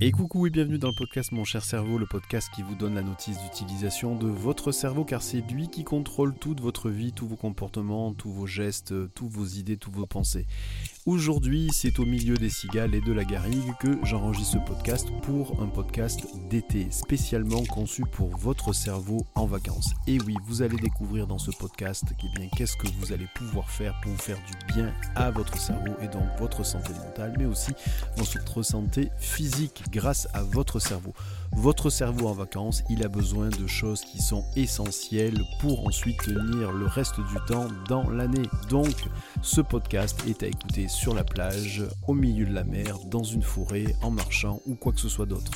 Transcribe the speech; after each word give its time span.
Et 0.00 0.12
coucou 0.12 0.46
et 0.46 0.50
bienvenue 0.50 0.78
dans 0.78 0.90
le 0.90 0.94
podcast 0.94 1.32
Mon 1.32 1.42
cher 1.42 1.64
cerveau, 1.64 1.98
le 1.98 2.06
podcast 2.06 2.50
qui 2.54 2.62
vous 2.62 2.76
donne 2.76 2.94
la 2.94 3.02
notice 3.02 3.42
d'utilisation 3.42 4.14
de 4.14 4.28
votre 4.28 4.70
cerveau 4.70 5.04
car 5.04 5.22
c'est 5.22 5.40
lui 5.50 5.68
qui 5.68 5.82
contrôle 5.82 6.34
toute 6.38 6.60
votre 6.60 6.88
vie, 6.88 7.12
tous 7.12 7.26
vos 7.26 7.34
comportements, 7.34 8.14
tous 8.14 8.30
vos 8.30 8.46
gestes, 8.46 8.94
toutes 9.16 9.32
vos 9.32 9.44
idées, 9.44 9.76
toutes 9.76 9.96
vos 9.96 10.06
pensées. 10.06 10.46
Aujourd'hui, 11.08 11.70
c'est 11.72 12.00
au 12.00 12.04
milieu 12.04 12.36
des 12.36 12.50
cigales 12.50 12.94
et 12.94 13.00
de 13.00 13.14
la 13.14 13.24
garrigue 13.24 13.74
que 13.80 13.98
j'enregistre 14.02 14.52
ce 14.52 14.58
podcast 14.58 15.08
pour 15.22 15.58
un 15.62 15.66
podcast 15.66 16.20
d'été 16.50 16.86
spécialement 16.90 17.64
conçu 17.64 18.02
pour 18.02 18.36
votre 18.36 18.74
cerveau 18.74 19.26
en 19.34 19.46
vacances. 19.46 19.94
Et 20.06 20.18
oui, 20.26 20.34
vous 20.44 20.60
allez 20.60 20.76
découvrir 20.76 21.26
dans 21.26 21.38
ce 21.38 21.50
podcast 21.50 22.04
eh 22.12 22.48
qu'est-ce 22.54 22.76
que 22.76 22.88
vous 22.98 23.10
allez 23.14 23.26
pouvoir 23.34 23.70
faire 23.70 23.98
pour 24.02 24.14
faire 24.18 24.36
du 24.36 24.74
bien 24.74 24.92
à 25.14 25.30
votre 25.30 25.58
cerveau 25.58 25.94
et 26.02 26.08
donc 26.08 26.24
votre 26.38 26.62
santé 26.62 26.92
mentale, 26.92 27.32
mais 27.38 27.46
aussi 27.46 27.72
votre 28.18 28.62
santé 28.62 29.08
physique 29.16 29.84
grâce 29.90 30.28
à 30.34 30.42
votre 30.42 30.78
cerveau. 30.78 31.14
Votre 31.52 31.88
cerveau 31.88 32.28
en 32.28 32.34
vacances, 32.34 32.84
il 32.90 33.02
a 33.02 33.08
besoin 33.08 33.48
de 33.48 33.66
choses 33.66 34.02
qui 34.02 34.20
sont 34.20 34.44
essentielles 34.56 35.42
pour 35.60 35.86
ensuite 35.86 36.18
tenir 36.18 36.70
le 36.70 36.84
reste 36.84 37.16
du 37.16 37.36
temps 37.46 37.68
dans 37.88 38.10
l'année. 38.10 38.48
Donc, 38.68 38.94
ce 39.40 39.62
podcast 39.62 40.22
est 40.28 40.42
à 40.42 40.48
écouter 40.48 40.86
sur 40.98 41.14
la 41.14 41.22
plage, 41.22 41.84
au 42.08 42.12
milieu 42.12 42.44
de 42.44 42.52
la 42.52 42.64
mer, 42.64 42.98
dans 43.04 43.22
une 43.22 43.42
forêt, 43.42 43.94
en 44.02 44.10
marchant 44.10 44.60
ou 44.66 44.74
quoi 44.74 44.92
que 44.92 44.98
ce 44.98 45.08
soit 45.08 45.26
d'autre. 45.26 45.52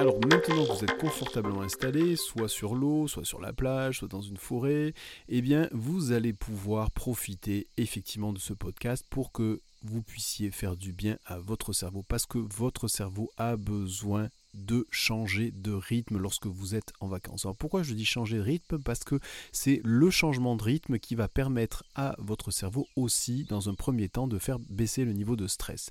Alors 0.00 0.18
maintenant 0.24 0.64
que 0.64 0.72
vous 0.72 0.84
êtes 0.84 0.96
confortablement 0.96 1.60
installé, 1.60 2.16
soit 2.16 2.48
sur 2.48 2.74
l'eau, 2.74 3.08
soit 3.08 3.26
sur 3.26 3.42
la 3.42 3.52
plage, 3.52 3.98
soit 3.98 4.08
dans 4.08 4.22
une 4.22 4.38
forêt, 4.38 4.94
eh 5.28 5.42
bien 5.42 5.68
vous 5.72 6.12
allez 6.12 6.32
pouvoir 6.32 6.92
profiter 6.92 7.66
effectivement 7.76 8.32
de 8.32 8.38
ce 8.38 8.54
podcast 8.54 9.04
pour 9.10 9.32
que 9.32 9.60
vous 9.82 10.02
puissiez 10.02 10.50
faire 10.50 10.76
du 10.76 10.92
bien 10.92 11.18
à 11.24 11.38
votre 11.38 11.72
cerveau 11.72 12.02
parce 12.02 12.26
que 12.26 12.38
votre 12.38 12.88
cerveau 12.88 13.30
a 13.36 13.56
besoin 13.56 14.28
de 14.54 14.86
changer 14.90 15.50
de 15.52 15.72
rythme 15.72 16.18
lorsque 16.18 16.46
vous 16.46 16.74
êtes 16.74 16.92
en 17.00 17.08
vacances. 17.08 17.44
Alors 17.44 17.56
pourquoi 17.56 17.82
je 17.82 17.94
dis 17.94 18.04
changer 18.04 18.36
de 18.38 18.42
rythme? 18.42 18.78
Parce 18.78 19.04
que 19.04 19.18
c'est 19.52 19.80
le 19.84 20.10
changement 20.10 20.56
de 20.56 20.62
rythme 20.62 20.98
qui 20.98 21.14
va 21.14 21.28
permettre 21.28 21.84
à 21.94 22.16
votre 22.18 22.50
cerveau 22.50 22.86
aussi, 22.96 23.44
dans 23.44 23.68
un 23.68 23.74
premier 23.74 24.08
temps, 24.08 24.26
de 24.26 24.38
faire 24.38 24.58
baisser 24.68 25.04
le 25.04 25.12
niveau 25.12 25.36
de 25.36 25.46
stress. 25.46 25.90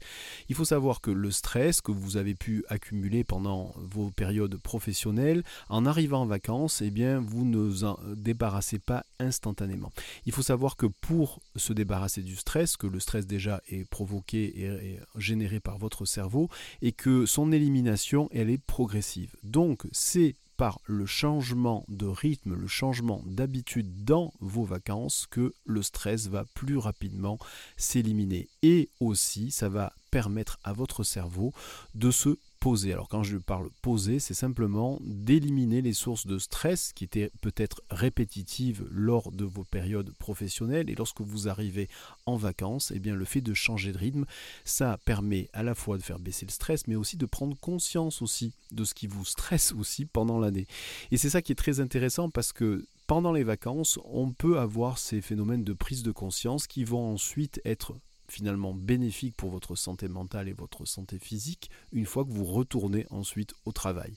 Il 0.50 0.56
faut 0.56 0.66
savoir 0.66 1.02
que 1.02 1.12
le 1.12 1.32
stress 1.32 1.82
que 1.82 1.92
vous 1.92 2.18
avez 2.18 2.36
pu 2.36 2.66
accumuler 2.70 3.24
pendant 3.24 3.74
vos 3.78 4.10
périodes 4.12 4.58
professionnelles, 4.58 5.44
en 5.70 5.86
arrivant 5.86 6.22
en 6.22 6.26
vacances, 6.26 6.82
eh 6.82 6.92
bien, 6.92 7.20
vous 7.20 7.46
ne 7.46 7.58
vous 7.58 7.84
en 7.84 8.00
débarrassez 8.16 8.80
pas 8.80 9.06
instantanément. 9.20 9.92
Il 10.26 10.32
faut 10.32 10.42
savoir 10.42 10.76
que 10.76 10.86
pour 10.86 11.42
se 11.56 11.74
débarrasser 11.74 12.22
du 12.22 12.36
stress, 12.36 12.78
que 12.78 12.88
le 12.88 13.00
stress 13.00 13.28
déjà 13.28 13.62
est 13.68 13.86
provoqué 13.86 14.64
et 14.64 15.00
généré 15.16 15.60
par 15.60 15.78
votre 15.78 16.06
cerveau, 16.06 16.50
et 16.82 16.92
que 16.92 17.26
son 17.26 17.52
élimination, 17.52 18.30
elle 18.32 18.47
progressive. 18.56 19.36
Donc 19.44 19.86
c'est 19.92 20.36
par 20.56 20.80
le 20.86 21.06
changement 21.06 21.86
de 21.88 22.08
rythme, 22.08 22.56
le 22.56 22.68
changement 22.68 23.22
d'habitude 23.26 24.06
dans 24.06 24.34
vos 24.40 24.64
vacances 24.64 25.28
que 25.30 25.54
le 25.66 25.84
stress 25.84 26.28
va 26.28 26.46
plus 26.56 26.78
rapidement 26.78 27.38
s'éliminer. 27.78 28.50
Et 28.64 28.90
aussi, 29.00 29.52
ça 29.52 29.70
va 29.70 29.94
permettre 30.10 30.58
à 30.64 30.74
votre 30.74 31.04
cerveau 31.04 31.54
de 31.94 32.10
se 32.10 32.38
poser. 32.60 32.94
Alors 32.94 33.10
quand 33.10 33.24
je 33.24 33.38
parle 33.38 33.70
poser, 33.82 34.20
c'est 34.20 34.34
simplement 34.34 35.00
d'éliminer 35.02 35.82
les 35.82 35.94
sources 35.94 36.28
de 36.28 36.38
stress 36.38 36.92
qui 36.94 37.04
étaient 37.04 37.32
peut-être 37.42 37.82
répétitives 37.90 38.86
lors 38.92 39.32
de 39.32 39.46
vos 39.46 39.64
périodes 39.64 40.12
professionnelles 40.20 40.90
et 40.90 40.96
lorsque 40.96 41.22
vous 41.22 41.48
arrivez 41.48 41.90
en 42.26 42.36
vacances, 42.36 42.92
eh 42.96 43.00
bien 43.00 43.16
le 43.16 43.26
fait 43.26 43.42
de 43.42 43.54
changer 43.54 43.92
de 43.92 43.98
rythme, 43.98 44.26
ça 44.66 44.98
permet 45.06 45.50
à 45.54 45.64
la 45.64 45.76
fois 45.76 45.98
de 45.98 46.04
faire 46.04 46.20
baisser 46.20 46.46
le 46.46 46.52
stress 46.52 46.88
mais 46.88 46.96
aussi 46.96 47.18
de 47.18 47.26
prendre 47.26 47.58
conscience 47.60 48.22
aussi 48.22 48.54
de 48.72 48.84
ce 48.84 48.94
qui 48.94 49.08
vous 49.08 49.26
stresse 49.26 49.74
aussi 49.74 50.06
pendant 50.06 50.40
l'année. 50.40 50.68
Et 51.12 51.18
c'est 51.18 51.30
ça 51.30 51.42
qui 51.42 51.52
est 51.52 51.56
très 51.56 51.80
intéressant 51.80 52.30
parce 52.30 52.54
que 52.54 52.86
pendant 53.08 53.32
les 53.32 53.46
vacances, 53.46 53.98
on 54.04 54.32
peut 54.32 54.60
avoir 54.60 54.98
ces 54.98 55.22
phénomènes 55.22 55.64
de 55.64 55.72
prise 55.72 56.04
de 56.04 56.12
conscience 56.12 56.68
qui 56.68 56.84
vont 56.84 57.14
ensuite 57.14 57.62
être 57.64 57.96
finalement 58.30 58.74
bénéfique 58.74 59.36
pour 59.36 59.50
votre 59.50 59.76
santé 59.76 60.08
mentale 60.08 60.50
et 60.50 60.54
votre 60.54 60.86
santé 60.86 61.20
physique 61.20 61.70
une 61.92 62.06
fois 62.06 62.26
que 62.26 62.32
vous 62.32 62.46
retournez 62.46 63.06
ensuite 63.10 63.54
au 63.66 63.72
travail. 63.72 64.14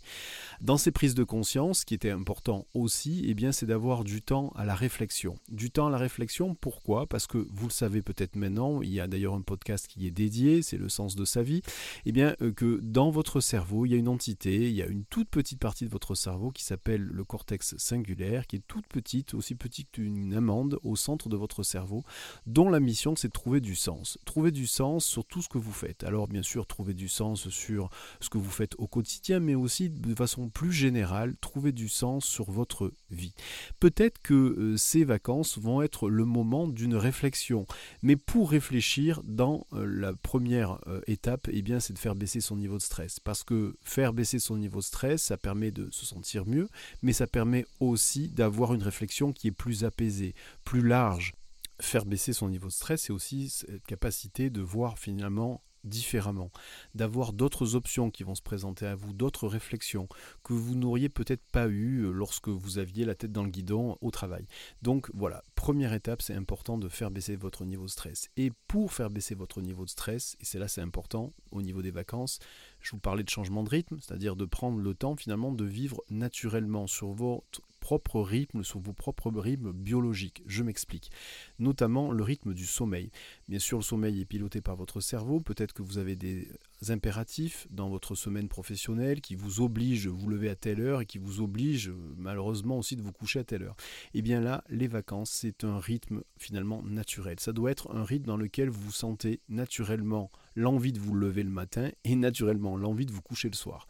Dans 0.60 0.76
ces 0.76 0.90
prises 0.90 1.14
de 1.14 1.24
conscience, 1.24 1.80
ce 1.80 1.86
qui 1.86 1.94
était 1.94 2.10
important 2.10 2.66
aussi, 2.74 3.24
eh 3.26 3.34
bien, 3.34 3.52
c'est 3.52 3.66
d'avoir 3.66 4.04
du 4.04 4.22
temps 4.22 4.52
à 4.56 4.64
la 4.64 4.74
réflexion. 4.74 5.36
Du 5.48 5.70
temps 5.70 5.86
à 5.86 5.90
la 5.90 5.98
réflexion, 5.98 6.54
pourquoi? 6.54 7.06
Parce 7.06 7.26
que 7.26 7.38
vous 7.50 7.68
le 7.68 7.72
savez 7.72 8.02
peut-être 8.02 8.36
maintenant, 8.36 8.82
il 8.82 8.92
y 8.92 9.00
a 9.00 9.06
d'ailleurs 9.06 9.34
un 9.34 9.42
podcast 9.42 9.86
qui 9.86 10.06
est 10.06 10.10
dédié, 10.10 10.62
c'est 10.62 10.76
le 10.76 10.88
sens 10.88 11.16
de 11.16 11.24
sa 11.24 11.42
vie, 11.42 11.62
eh 12.06 12.12
bien, 12.12 12.34
euh, 12.42 12.52
que 12.52 12.80
dans 12.82 13.10
votre 13.10 13.40
cerveau, 13.40 13.86
il 13.86 13.92
y 13.92 13.94
a 13.94 13.98
une 13.98 14.08
entité, 14.08 14.68
il 14.68 14.74
y 14.74 14.82
a 14.82 14.86
une 14.86 15.04
toute 15.04 15.28
petite 15.28 15.60
partie 15.60 15.84
de 15.84 15.90
votre 15.90 16.14
cerveau 16.14 16.50
qui 16.50 16.64
s'appelle 16.64 17.02
le 17.02 17.24
cortex 17.24 17.76
singulaire, 17.78 18.46
qui 18.46 18.56
est 18.56 18.66
toute 18.66 18.86
petite, 18.86 19.34
aussi 19.34 19.54
petite 19.54 19.90
qu'une 19.92 20.34
amande 20.34 20.78
au 20.82 20.96
centre 20.96 21.28
de 21.28 21.36
votre 21.36 21.62
cerveau, 21.62 22.02
dont 22.46 22.68
la 22.68 22.80
mission 22.80 23.14
c'est 23.16 23.28
de 23.28 23.32
trouver 23.32 23.60
du 23.60 23.74
sens. 23.74 23.99
Trouver 24.24 24.50
du 24.50 24.66
sens 24.66 25.04
sur 25.04 25.24
tout 25.24 25.42
ce 25.42 25.48
que 25.48 25.58
vous 25.58 25.72
faites. 25.72 26.04
Alors 26.04 26.28
bien 26.28 26.42
sûr, 26.42 26.66
trouver 26.66 26.94
du 26.94 27.08
sens 27.08 27.48
sur 27.48 27.90
ce 28.20 28.28
que 28.28 28.38
vous 28.38 28.50
faites 28.50 28.74
au 28.78 28.86
quotidien, 28.86 29.40
mais 29.40 29.54
aussi 29.54 29.90
de 29.90 30.14
façon 30.14 30.48
plus 30.48 30.72
générale, 30.72 31.34
trouver 31.40 31.72
du 31.72 31.88
sens 31.88 32.24
sur 32.24 32.50
votre 32.50 32.92
vie. 33.10 33.34
Peut-être 33.78 34.20
que 34.22 34.34
euh, 34.34 34.76
ces 34.76 35.04
vacances 35.04 35.58
vont 35.58 35.82
être 35.82 36.08
le 36.08 36.24
moment 36.24 36.68
d'une 36.68 36.94
réflexion, 36.94 37.66
mais 38.02 38.16
pour 38.16 38.50
réfléchir 38.50 39.22
dans 39.24 39.66
euh, 39.72 39.84
la 39.86 40.12
première 40.12 40.78
euh, 40.86 41.00
étape, 41.06 41.48
eh 41.50 41.62
bien, 41.62 41.80
c'est 41.80 41.92
de 41.92 41.98
faire 41.98 42.14
baisser 42.14 42.40
son 42.40 42.56
niveau 42.56 42.76
de 42.76 42.82
stress. 42.82 43.20
Parce 43.20 43.44
que 43.44 43.76
faire 43.82 44.12
baisser 44.12 44.38
son 44.38 44.56
niveau 44.56 44.80
de 44.80 44.84
stress, 44.84 45.22
ça 45.22 45.36
permet 45.36 45.70
de 45.70 45.88
se 45.90 46.06
sentir 46.06 46.46
mieux, 46.46 46.68
mais 47.02 47.12
ça 47.12 47.26
permet 47.26 47.66
aussi 47.80 48.28
d'avoir 48.28 48.74
une 48.74 48.82
réflexion 48.82 49.32
qui 49.32 49.48
est 49.48 49.52
plus 49.52 49.84
apaisée, 49.84 50.34
plus 50.64 50.82
large, 50.82 51.34
faire 51.80 52.04
baisser 52.04 52.32
son 52.32 52.48
niveau 52.48 52.68
de 52.68 52.72
stress, 52.72 53.02
c'est 53.02 53.12
aussi 53.12 53.50
cette 53.50 53.86
capacité 53.86 54.50
de 54.50 54.60
voir 54.60 54.98
finalement 54.98 55.62
différemment, 55.84 56.50
d'avoir 56.94 57.32
d'autres 57.32 57.74
options 57.74 58.10
qui 58.10 58.22
vont 58.22 58.34
se 58.34 58.42
présenter 58.42 58.86
à 58.86 58.94
vous, 58.94 59.12
d'autres 59.12 59.48
réflexions 59.48 60.08
que 60.44 60.52
vous 60.52 60.74
n'auriez 60.74 61.08
peut-être 61.08 61.44
pas 61.52 61.68
eues 61.68 62.04
euh, 62.04 62.12
lorsque 62.12 62.48
vous 62.48 62.78
aviez 62.78 63.04
la 63.04 63.14
tête 63.14 63.32
dans 63.32 63.44
le 63.44 63.50
guidon 63.50 63.96
au 64.00 64.10
travail. 64.10 64.46
Donc 64.82 65.10
voilà, 65.14 65.42
première 65.54 65.92
étape, 65.92 66.22
c'est 66.22 66.34
important 66.34 66.78
de 66.78 66.88
faire 66.88 67.10
baisser 67.10 67.36
votre 67.36 67.64
niveau 67.64 67.86
de 67.86 67.90
stress. 67.90 68.28
Et 68.36 68.52
pour 68.68 68.92
faire 68.92 69.10
baisser 69.10 69.34
votre 69.34 69.60
niveau 69.60 69.84
de 69.84 69.90
stress, 69.90 70.36
et 70.40 70.44
c'est 70.44 70.58
là 70.58 70.68
c'est 70.68 70.82
important 70.82 71.32
au 71.50 71.62
niveau 71.62 71.82
des 71.82 71.90
vacances, 71.90 72.38
je 72.80 72.92
vous 72.92 72.98
parlais 72.98 73.22
de 73.22 73.28
changement 73.28 73.62
de 73.62 73.70
rythme, 73.70 73.98
c'est-à-dire 74.00 74.36
de 74.36 74.44
prendre 74.44 74.78
le 74.78 74.94
temps 74.94 75.16
finalement 75.16 75.52
de 75.52 75.64
vivre 75.64 76.02
naturellement 76.10 76.86
sur 76.86 77.12
votre 77.12 77.62
propre 77.80 78.20
rythme, 78.20 78.62
sur 78.62 78.78
vos 78.78 78.92
propres 78.92 79.30
rythmes 79.32 79.72
biologiques. 79.72 80.42
Je 80.46 80.62
m'explique. 80.62 81.10
Notamment 81.58 82.12
le 82.12 82.22
rythme 82.22 82.54
du 82.54 82.66
sommeil. 82.66 83.10
Bien 83.48 83.58
sûr, 83.58 83.78
le 83.78 83.82
sommeil 83.82 84.20
est 84.20 84.26
piloté 84.26 84.60
par 84.60 84.76
votre 84.76 85.00
cerveau. 85.00 85.40
Peut-être 85.40 85.72
que 85.72 85.82
vous 85.82 85.98
avez 85.98 86.14
des 86.14 86.46
impératifs 86.88 87.66
dans 87.70 87.88
votre 87.88 88.14
semaine 88.14 88.48
professionnelle 88.48 89.20
qui 89.20 89.34
vous 89.34 89.60
obligent 89.60 90.04
de 90.04 90.10
vous 90.10 90.28
lever 90.28 90.50
à 90.50 90.54
telle 90.54 90.80
heure 90.80 91.00
et 91.00 91.06
qui 91.06 91.18
vous 91.18 91.40
obligent 91.40 91.92
malheureusement 92.16 92.78
aussi 92.78 92.96
de 92.96 93.02
vous 93.02 93.12
coucher 93.12 93.40
à 93.40 93.44
telle 93.44 93.62
heure. 93.62 93.76
Et 94.14 94.18
eh 94.18 94.22
bien 94.22 94.40
là, 94.40 94.62
les 94.68 94.88
vacances, 94.88 95.30
c'est 95.30 95.64
un 95.64 95.78
rythme 95.78 96.22
finalement 96.36 96.82
naturel. 96.82 97.40
Ça 97.40 97.52
doit 97.52 97.70
être 97.70 97.94
un 97.94 98.04
rythme 98.04 98.26
dans 98.26 98.36
lequel 98.36 98.68
vous 98.68 98.80
vous 98.80 98.92
sentez 98.92 99.40
naturellement 99.48 100.30
l'envie 100.56 100.92
de 100.92 100.98
vous 100.98 101.14
lever 101.14 101.42
le 101.42 101.50
matin 101.50 101.90
et 102.04 102.16
naturellement 102.16 102.76
l'envie 102.76 103.06
de 103.06 103.12
vous 103.12 103.22
coucher 103.22 103.48
le 103.48 103.54
soir. 103.54 103.86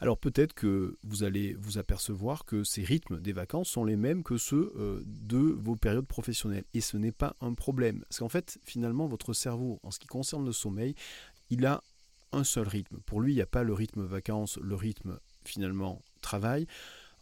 Alors 0.00 0.18
peut-être 0.18 0.54
que 0.54 0.96
vous 1.02 1.22
allez 1.22 1.54
vous 1.54 1.78
apercevoir 1.78 2.44
que 2.44 2.64
ces 2.64 2.82
rythmes 2.82 3.20
des 3.20 3.32
vacances 3.32 3.68
sont 3.68 3.84
les 3.84 3.96
mêmes 3.96 4.22
que 4.22 4.36
ceux 4.36 4.72
euh, 4.76 5.02
de 5.06 5.38
vos 5.38 5.76
périodes 5.76 6.06
professionnelles. 6.06 6.64
Et 6.74 6.80
ce 6.80 6.96
n'est 6.96 7.12
pas 7.12 7.36
un 7.40 7.54
problème. 7.54 8.00
Parce 8.08 8.18
qu'en 8.18 8.28
fait, 8.28 8.58
finalement, 8.64 9.06
votre 9.06 9.32
cerveau, 9.32 9.80
en 9.82 9.90
ce 9.90 9.98
qui 9.98 10.06
concerne 10.06 10.44
le 10.44 10.52
sommeil, 10.52 10.94
il 11.50 11.66
a 11.66 11.82
un 12.32 12.44
seul 12.44 12.66
rythme. 12.66 12.98
Pour 13.04 13.20
lui, 13.20 13.32
il 13.32 13.36
n'y 13.36 13.42
a 13.42 13.46
pas 13.46 13.62
le 13.62 13.72
rythme 13.72 14.04
vacances, 14.04 14.58
le 14.58 14.74
rythme 14.74 15.18
finalement 15.44 16.02
travail. 16.20 16.66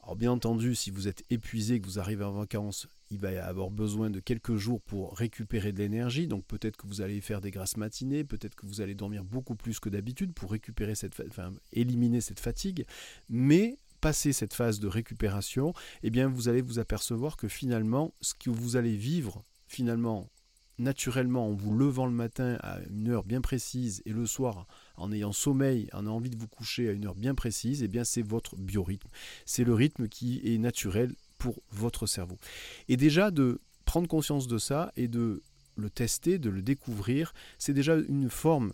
Alors 0.02 0.16
bien 0.16 0.32
entendu, 0.32 0.74
si 0.74 0.90
vous 0.90 1.08
êtes 1.08 1.24
épuisé, 1.30 1.80
que 1.80 1.86
vous 1.86 1.98
arrivez 1.98 2.24
en 2.24 2.32
vacances, 2.32 2.88
il 3.10 3.18
va 3.18 3.44
avoir 3.44 3.70
besoin 3.70 4.08
de 4.10 4.20
quelques 4.20 4.56
jours 4.56 4.80
pour 4.80 5.16
récupérer 5.16 5.72
de 5.72 5.78
l'énergie. 5.78 6.26
Donc 6.26 6.44
peut-être 6.46 6.76
que 6.76 6.86
vous 6.86 7.00
allez 7.00 7.20
faire 7.20 7.40
des 7.40 7.50
grasses 7.50 7.76
matinées, 7.76 8.24
peut-être 8.24 8.54
que 8.54 8.66
vous 8.66 8.80
allez 8.80 8.94
dormir 8.94 9.24
beaucoup 9.24 9.56
plus 9.56 9.80
que 9.80 9.88
d'habitude 9.88 10.32
pour 10.32 10.50
récupérer 10.52 10.94
cette, 10.94 11.20
éliminer 11.72 12.20
cette 12.20 12.40
fatigue. 12.40 12.86
Mais 13.28 13.78
passer 14.00 14.32
cette 14.32 14.54
phase 14.54 14.80
de 14.80 14.88
récupération, 14.88 15.74
eh 16.02 16.10
bien 16.10 16.28
vous 16.28 16.48
allez 16.48 16.62
vous 16.62 16.78
apercevoir 16.78 17.36
que 17.36 17.48
finalement, 17.48 18.14
ce 18.20 18.34
que 18.34 18.50
vous 18.50 18.76
allez 18.76 18.96
vivre 18.96 19.42
finalement 19.66 20.30
naturellement 20.78 21.48
en 21.48 21.52
vous 21.52 21.76
levant 21.76 22.06
le 22.06 22.12
matin 22.12 22.56
à 22.62 22.78
une 22.88 23.10
heure 23.10 23.24
bien 23.24 23.42
précise 23.42 24.02
et 24.06 24.12
le 24.12 24.24
soir 24.24 24.66
en 24.96 25.12
ayant 25.12 25.32
sommeil, 25.32 25.90
en 25.92 26.06
ayant 26.06 26.16
envie 26.16 26.30
de 26.30 26.38
vous 26.38 26.48
coucher 26.48 26.88
à 26.88 26.92
une 26.92 27.06
heure 27.06 27.14
bien 27.14 27.34
précise, 27.34 27.82
eh 27.82 27.88
bien 27.88 28.04
c'est 28.04 28.22
votre 28.22 28.56
biorhythme. 28.56 29.08
C'est 29.44 29.64
le 29.64 29.74
rythme 29.74 30.08
qui 30.08 30.40
est 30.42 30.56
naturel 30.56 31.14
pour 31.40 31.62
votre 31.72 32.06
cerveau. 32.06 32.38
Et 32.88 32.96
déjà 32.96 33.32
de 33.32 33.60
prendre 33.84 34.06
conscience 34.06 34.46
de 34.46 34.58
ça 34.58 34.92
et 34.96 35.08
de 35.08 35.42
le 35.76 35.90
tester, 35.90 36.38
de 36.38 36.50
le 36.50 36.62
découvrir, 36.62 37.32
c'est 37.58 37.72
déjà 37.72 37.96
une 37.96 38.30
forme 38.30 38.72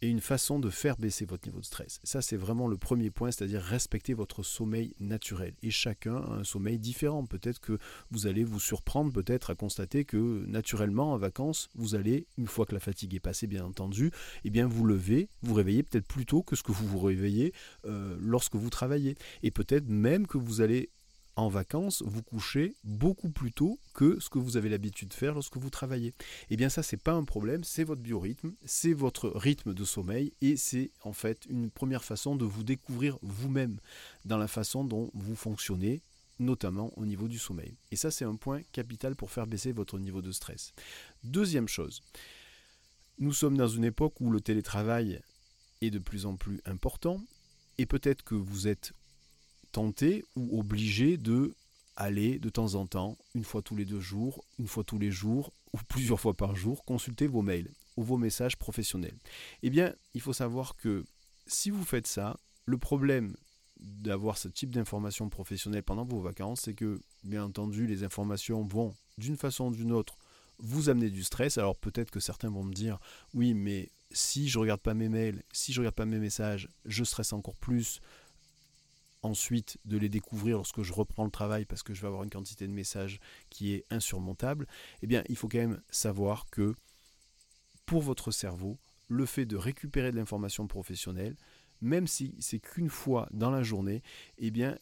et 0.00 0.08
une 0.08 0.20
façon 0.20 0.60
de 0.60 0.70
faire 0.70 0.96
baisser 0.96 1.24
votre 1.24 1.48
niveau 1.48 1.60
de 1.60 1.64
stress. 1.64 1.98
Ça, 2.04 2.22
c'est 2.22 2.36
vraiment 2.36 2.68
le 2.68 2.76
premier 2.76 3.10
point, 3.10 3.32
c'est-à-dire 3.32 3.60
respecter 3.60 4.14
votre 4.14 4.42
sommeil 4.42 4.94
naturel. 5.00 5.54
Et 5.62 5.70
chacun 5.70 6.16
a 6.16 6.34
un 6.34 6.44
sommeil 6.44 6.78
différent. 6.78 7.26
Peut-être 7.26 7.58
que 7.58 7.78
vous 8.10 8.28
allez 8.28 8.44
vous 8.44 8.60
surprendre 8.60 9.12
peut-être 9.12 9.50
à 9.50 9.54
constater 9.56 10.04
que 10.04 10.44
naturellement, 10.46 11.14
en 11.14 11.16
vacances, 11.16 11.68
vous 11.74 11.96
allez, 11.96 12.26
une 12.36 12.46
fois 12.46 12.64
que 12.64 12.74
la 12.74 12.80
fatigue 12.80 13.14
est 13.14 13.20
passée, 13.20 13.48
bien 13.48 13.64
entendu, 13.64 14.12
eh 14.44 14.50
bien 14.50 14.68
vous 14.68 14.84
levez, 14.84 15.28
vous 15.42 15.54
réveillez 15.54 15.82
peut-être 15.82 16.06
plus 16.06 16.26
tôt 16.26 16.42
que 16.42 16.54
ce 16.54 16.62
que 16.62 16.70
vous 16.70 16.86
vous 16.86 17.00
réveillez 17.00 17.52
euh, 17.86 18.16
lorsque 18.20 18.54
vous 18.54 18.70
travaillez. 18.70 19.16
Et 19.42 19.50
peut-être 19.50 19.88
même 19.88 20.28
que 20.28 20.38
vous 20.38 20.60
allez 20.60 20.90
en 21.38 21.48
vacances, 21.48 22.02
vous 22.04 22.24
couchez 22.24 22.74
beaucoup 22.82 23.30
plus 23.30 23.52
tôt 23.52 23.78
que 23.94 24.18
ce 24.18 24.28
que 24.28 24.40
vous 24.40 24.56
avez 24.56 24.68
l'habitude 24.68 25.08
de 25.08 25.14
faire 25.14 25.34
lorsque 25.34 25.56
vous 25.56 25.70
travaillez. 25.70 26.12
Eh 26.50 26.56
bien 26.56 26.68
ça, 26.68 26.82
c'est 26.82 26.96
pas 26.96 27.12
un 27.12 27.22
problème, 27.22 27.62
c'est 27.62 27.84
votre 27.84 28.02
biorhythme, 28.02 28.54
c'est 28.64 28.92
votre 28.92 29.28
rythme 29.28 29.72
de 29.72 29.84
sommeil 29.84 30.32
et 30.40 30.56
c'est 30.56 30.90
en 31.04 31.12
fait 31.12 31.46
une 31.48 31.70
première 31.70 32.02
façon 32.02 32.34
de 32.34 32.44
vous 32.44 32.64
découvrir 32.64 33.18
vous-même 33.22 33.78
dans 34.24 34.36
la 34.36 34.48
façon 34.48 34.82
dont 34.82 35.12
vous 35.14 35.36
fonctionnez, 35.36 36.02
notamment 36.40 36.92
au 36.96 37.06
niveau 37.06 37.28
du 37.28 37.38
sommeil. 37.38 37.76
Et 37.92 37.96
ça, 37.96 38.10
c'est 38.10 38.24
un 38.24 38.34
point 38.34 38.62
capital 38.72 39.14
pour 39.14 39.30
faire 39.30 39.46
baisser 39.46 39.70
votre 39.70 40.00
niveau 40.00 40.22
de 40.22 40.32
stress. 40.32 40.72
Deuxième 41.22 41.68
chose, 41.68 42.02
nous 43.20 43.32
sommes 43.32 43.56
dans 43.56 43.68
une 43.68 43.84
époque 43.84 44.20
où 44.20 44.32
le 44.32 44.40
télétravail 44.40 45.20
est 45.82 45.90
de 45.90 46.00
plus 46.00 46.26
en 46.26 46.34
plus 46.34 46.60
important 46.64 47.20
et 47.78 47.86
peut-être 47.86 48.24
que 48.24 48.34
vous 48.34 48.66
êtes 48.66 48.92
tenté 49.72 50.24
ou 50.36 50.58
obligé 50.58 51.16
de 51.16 51.54
aller 51.96 52.38
de 52.38 52.48
temps 52.48 52.74
en 52.74 52.86
temps, 52.86 53.18
une 53.34 53.44
fois 53.44 53.60
tous 53.60 53.74
les 53.74 53.84
deux 53.84 54.00
jours, 54.00 54.44
une 54.58 54.68
fois 54.68 54.84
tous 54.84 54.98
les 54.98 55.10
jours 55.10 55.52
ou 55.72 55.78
plusieurs 55.88 56.20
fois 56.20 56.34
par 56.34 56.54
jour, 56.54 56.84
consulter 56.84 57.26
vos 57.26 57.42
mails 57.42 57.70
ou 57.96 58.04
vos 58.04 58.16
messages 58.16 58.56
professionnels. 58.56 59.16
Eh 59.62 59.70
bien, 59.70 59.92
il 60.14 60.20
faut 60.20 60.32
savoir 60.32 60.76
que 60.76 61.04
si 61.46 61.70
vous 61.70 61.84
faites 61.84 62.06
ça, 62.06 62.38
le 62.66 62.78
problème 62.78 63.34
d'avoir 63.80 64.38
ce 64.38 64.48
type 64.48 64.70
d'informations 64.70 65.28
professionnelles 65.28 65.82
pendant 65.82 66.04
vos 66.04 66.20
vacances, 66.20 66.62
c'est 66.62 66.74
que, 66.74 67.00
bien 67.24 67.44
entendu, 67.44 67.86
les 67.86 68.04
informations 68.04 68.62
vont, 68.62 68.94
d'une 69.18 69.36
façon 69.36 69.68
ou 69.68 69.74
d'une 69.74 69.92
autre, 69.92 70.16
vous 70.58 70.88
amener 70.88 71.10
du 71.10 71.24
stress. 71.24 71.58
Alors 71.58 71.76
peut-être 71.76 72.10
que 72.10 72.20
certains 72.20 72.50
vont 72.50 72.64
me 72.64 72.72
dire, 72.72 72.98
oui, 73.34 73.54
mais 73.54 73.90
si 74.10 74.48
je 74.48 74.58
regarde 74.58 74.80
pas 74.80 74.94
mes 74.94 75.08
mails, 75.08 75.42
si 75.52 75.72
je 75.72 75.80
regarde 75.80 75.94
pas 75.94 76.06
mes 76.06 76.18
messages, 76.18 76.68
je 76.84 77.04
stresse 77.04 77.32
encore 77.32 77.56
plus, 77.56 78.00
ensuite 79.22 79.78
de 79.84 79.98
les 79.98 80.08
découvrir 80.08 80.56
lorsque 80.56 80.82
je 80.82 80.92
reprends 80.92 81.24
le 81.24 81.30
travail 81.30 81.64
parce 81.64 81.82
que 81.82 81.94
je 81.94 82.00
vais 82.00 82.06
avoir 82.06 82.22
une 82.22 82.30
quantité 82.30 82.66
de 82.66 82.72
messages 82.72 83.20
qui 83.50 83.74
est 83.74 83.84
insurmontable, 83.90 84.66
eh 85.02 85.06
bien 85.06 85.24
il 85.28 85.36
faut 85.36 85.48
quand 85.48 85.58
même 85.58 85.80
savoir 85.90 86.48
que 86.50 86.74
pour 87.86 88.02
votre 88.02 88.30
cerveau, 88.30 88.78
le 89.08 89.26
fait 89.26 89.46
de 89.46 89.56
récupérer 89.56 90.12
de 90.12 90.16
l'information 90.16 90.66
professionnelle, 90.66 91.36
même 91.80 92.06
si 92.06 92.34
c'est 92.38 92.58
qu'une 92.58 92.90
fois 92.90 93.28
dans 93.32 93.50
la 93.50 93.62
journée, 93.62 94.02
eh 94.38 94.50
bien 94.50 94.78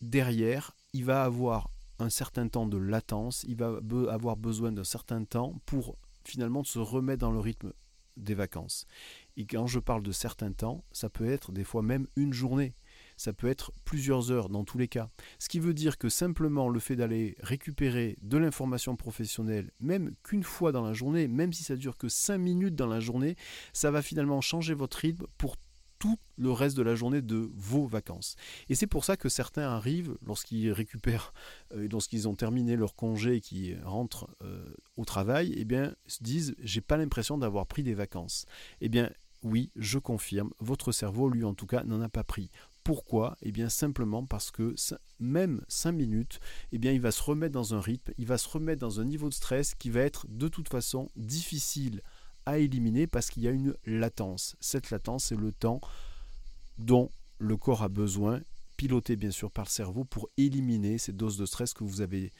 derrière, 0.00 0.72
il 0.92 1.04
va 1.04 1.24
avoir 1.24 1.70
un 1.98 2.10
certain 2.10 2.48
temps 2.48 2.66
de 2.66 2.76
latence, 2.76 3.44
il 3.48 3.56
va 3.56 3.78
avoir 4.10 4.36
besoin 4.36 4.72
d'un 4.72 4.84
certain 4.84 5.24
temps 5.24 5.60
pour 5.64 5.96
finalement 6.24 6.64
se 6.64 6.78
remettre 6.78 7.20
dans 7.20 7.30
le 7.30 7.40
rythme 7.40 7.72
des 8.16 8.34
vacances. 8.34 8.86
Et 9.36 9.46
quand 9.46 9.66
je 9.66 9.78
parle 9.78 10.02
de 10.02 10.12
certains 10.12 10.52
temps, 10.52 10.84
ça 10.92 11.08
peut 11.08 11.28
être 11.28 11.52
des 11.52 11.64
fois 11.64 11.82
même 11.82 12.06
une 12.16 12.32
journée 12.32 12.74
ça 13.16 13.32
peut 13.32 13.48
être 13.48 13.72
plusieurs 13.84 14.30
heures 14.30 14.48
dans 14.48 14.64
tous 14.64 14.78
les 14.78 14.88
cas. 14.88 15.10
Ce 15.38 15.48
qui 15.48 15.60
veut 15.60 15.74
dire 15.74 15.98
que 15.98 16.08
simplement 16.08 16.68
le 16.68 16.80
fait 16.80 16.96
d'aller 16.96 17.36
récupérer 17.40 18.16
de 18.22 18.38
l'information 18.38 18.96
professionnelle, 18.96 19.70
même 19.80 20.14
qu'une 20.22 20.42
fois 20.42 20.72
dans 20.72 20.82
la 20.82 20.92
journée, 20.92 21.28
même 21.28 21.52
si 21.52 21.64
ça 21.64 21.76
dure 21.76 21.96
que 21.96 22.08
5 22.08 22.38
minutes 22.38 22.74
dans 22.74 22.86
la 22.86 23.00
journée, 23.00 23.36
ça 23.72 23.90
va 23.90 24.02
finalement 24.02 24.40
changer 24.40 24.74
votre 24.74 24.98
rythme 24.98 25.26
pour 25.38 25.56
tout 25.98 26.18
le 26.36 26.52
reste 26.52 26.76
de 26.76 26.82
la 26.82 26.94
journée 26.94 27.22
de 27.22 27.50
vos 27.54 27.86
vacances. 27.86 28.36
Et 28.68 28.74
c'est 28.74 28.86
pour 28.86 29.06
ça 29.06 29.16
que 29.16 29.30
certains 29.30 29.70
arrivent, 29.70 30.18
lorsqu'ils 30.26 30.70
récupèrent, 30.70 31.32
euh, 31.74 31.88
lorsqu'ils 31.90 32.28
ont 32.28 32.34
terminé 32.34 32.76
leur 32.76 32.94
congé 32.94 33.36
et 33.36 33.40
qu'ils 33.40 33.80
rentrent 33.84 34.28
euh, 34.42 34.74
au 34.96 35.06
travail, 35.06 35.54
eh 35.56 35.64
bien, 35.64 35.94
se 36.06 36.22
disent 36.22 36.54
j'ai 36.58 36.82
pas 36.82 36.98
l'impression 36.98 37.38
d'avoir 37.38 37.66
pris 37.66 37.82
des 37.82 37.94
vacances. 37.94 38.44
Eh 38.82 38.90
bien, 38.90 39.10
oui, 39.42 39.70
je 39.76 39.98
confirme, 39.98 40.50
votre 40.58 40.92
cerveau, 40.92 41.28
lui 41.28 41.44
en 41.44 41.54
tout 41.54 41.66
cas, 41.66 41.84
n'en 41.84 42.00
a 42.00 42.08
pas 42.08 42.24
pris. 42.24 42.50
Pourquoi? 42.84 43.36
Eh 43.40 43.50
bien 43.50 43.70
simplement 43.70 44.26
parce 44.26 44.50
que 44.50 44.74
même 45.18 45.62
5 45.68 45.92
minutes, 45.92 46.38
eh 46.70 46.78
bien 46.78 46.92
il 46.92 47.00
va 47.00 47.10
se 47.10 47.22
remettre 47.22 47.54
dans 47.54 47.74
un 47.74 47.80
rythme, 47.80 48.12
il 48.18 48.26
va 48.26 48.36
se 48.36 48.48
remettre 48.48 48.80
dans 48.80 49.00
un 49.00 49.04
niveau 49.06 49.30
de 49.30 49.34
stress 49.34 49.74
qui 49.74 49.88
va 49.88 50.00
être 50.00 50.26
de 50.28 50.48
toute 50.48 50.68
façon 50.68 51.08
difficile 51.16 52.02
à 52.44 52.58
éliminer 52.58 53.06
parce 53.06 53.30
qu'il 53.30 53.42
y 53.42 53.48
a 53.48 53.52
une 53.52 53.74
latence. 53.86 54.54
Cette 54.60 54.90
latence, 54.90 55.24
c'est 55.24 55.36
le 55.36 55.50
temps 55.50 55.80
dont 56.76 57.10
le 57.38 57.56
corps 57.56 57.82
a 57.82 57.88
besoin, 57.88 58.42
piloté 58.76 59.16
bien 59.16 59.30
sûr 59.30 59.50
par 59.50 59.64
le 59.64 59.70
cerveau, 59.70 60.04
pour 60.04 60.28
éliminer 60.36 60.98
ces 60.98 61.12
doses 61.12 61.38
de 61.38 61.46
stress 61.46 61.72
que 61.72 61.84
vous 61.84 62.02
avez 62.02 62.32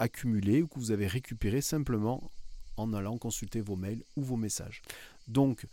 accumulées 0.00 0.62
ou 0.62 0.66
que 0.66 0.78
vous 0.80 0.90
avez 0.90 1.06
récupérées 1.06 1.60
simplement 1.60 2.32
en 2.76 2.92
allant 2.92 3.16
consulter 3.16 3.60
vos 3.60 3.76
mails 3.76 4.02
ou 4.16 4.22
vos 4.22 4.36
messages. 4.36 4.82
Donc, 5.28 5.68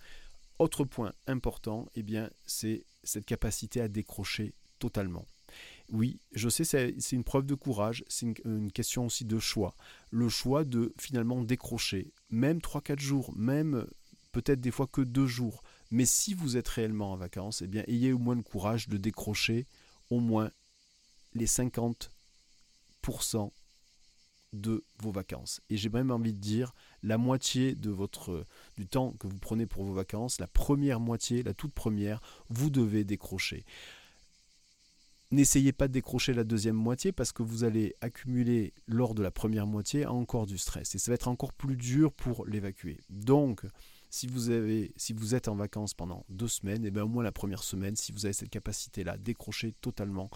autre 0.62 0.86
point 0.86 1.14
important, 1.28 1.90
eh 1.96 2.04
bien, 2.04 2.30
c'est 2.46 2.86
cette 3.04 3.26
capacité 3.26 3.82
à 3.82 3.88
décrocher 3.88 4.54
totalement. 4.80 5.26
Oui, 5.90 6.20
je 6.32 6.48
sais, 6.48 6.64
c'est 6.64 7.12
une 7.12 7.24
preuve 7.24 7.46
de 7.46 7.56
courage, 7.56 8.06
c'est 8.08 8.28
une, 8.46 8.72
question 8.72 9.08
aussi 9.08 9.26
de 9.26 9.40
choix. 9.40 9.76
Le 10.10 10.30
choix 10.30 10.64
de 10.64 10.94
finalement 10.98 11.44
décrocher, 11.44 12.14
même 12.30 12.60
3-4 12.60 13.00
jours, 13.00 13.34
même 13.36 13.86
peut-être 14.32 14.62
des 14.62 14.72
fois 14.72 14.88
que 14.88 15.02
2 15.02 15.26
jours. 15.26 15.64
Mais 15.90 16.06
si 16.06 16.34
vous 16.34 16.56
êtes 16.56 16.70
réellement 16.70 17.12
en 17.12 17.18
vacances, 17.18 17.62
eh 17.62 17.68
bien, 17.68 17.84
ayez 17.88 18.14
au 18.14 18.20
moins 18.20 18.36
le 18.36 18.44
courage 18.44 18.88
de 18.88 18.98
décrocher 18.98 19.66
au 20.10 20.20
moins 20.20 20.52
les 21.34 21.48
50% 21.48 23.52
de 24.54 24.84
vos 25.00 25.12
vacances. 25.12 25.62
Et 25.70 25.78
j'ai 25.78 25.90
même 25.90 26.12
envie 26.12 26.34
de 26.34 26.40
dire 26.40 26.74
la 27.04 27.18
moitié 27.18 27.76
de 27.76 27.90
votre 27.90 28.46
du 28.78 28.88
temps 28.88 29.12
que 29.14 29.28
vous 29.28 29.40
prenez 29.40 29.66
pour 29.66 29.84
vos 29.84 29.94
vacances, 29.94 30.40
la 30.40 30.48
première 30.48 31.00
moitié, 31.00 31.44
la 31.44 31.54
toute 31.54 31.74
première, 31.74 32.22
vous 32.50 32.70
devez 32.70 33.04
décrocher. 33.04 33.66
N'essayez 35.32 35.72
pas 35.72 35.88
de 35.88 35.94
décrocher 35.94 36.34
la 36.34 36.44
deuxième 36.44 36.76
moitié 36.76 37.14
parce 37.14 37.32
que 37.32 37.42
vous 37.42 37.64
allez 37.64 37.96
accumuler 38.02 38.74
lors 38.86 39.16
de 39.16 39.24
la 39.24 39.32
première 39.32 39.66
moitié 39.66 40.06
encore 40.06 40.46
du 40.46 40.58
stress 40.58 40.94
et 40.94 40.98
ça 40.98 41.10
va 41.10 41.16
être 41.16 41.30
encore 41.30 41.54
plus 41.54 41.78
dur 41.78 42.12
pour 42.12 42.46
l'évacuer. 42.46 43.00
Donc, 43.10 43.66
si 44.10 44.28
vous, 44.28 44.50
avez, 44.50 44.92
si 44.98 45.16
êtes 45.32 45.48
en 45.48 45.56
vacances 45.56 45.94
pendant 45.94 46.26
deux 46.28 46.50
semaines, 46.50 46.84
et 46.84 46.90
eh 46.90 46.92
bien 46.92 47.04
au 47.04 47.08
moins 47.08 47.24
la 47.24 47.32
première 47.32 47.64
semaine, 47.64 47.96
si 47.96 48.12
vous 48.12 48.26
avez 48.26 48.34
cette 48.34 48.50
capacité-là, 48.50 49.18
décrocher 49.18 49.74
totalement 49.80 50.30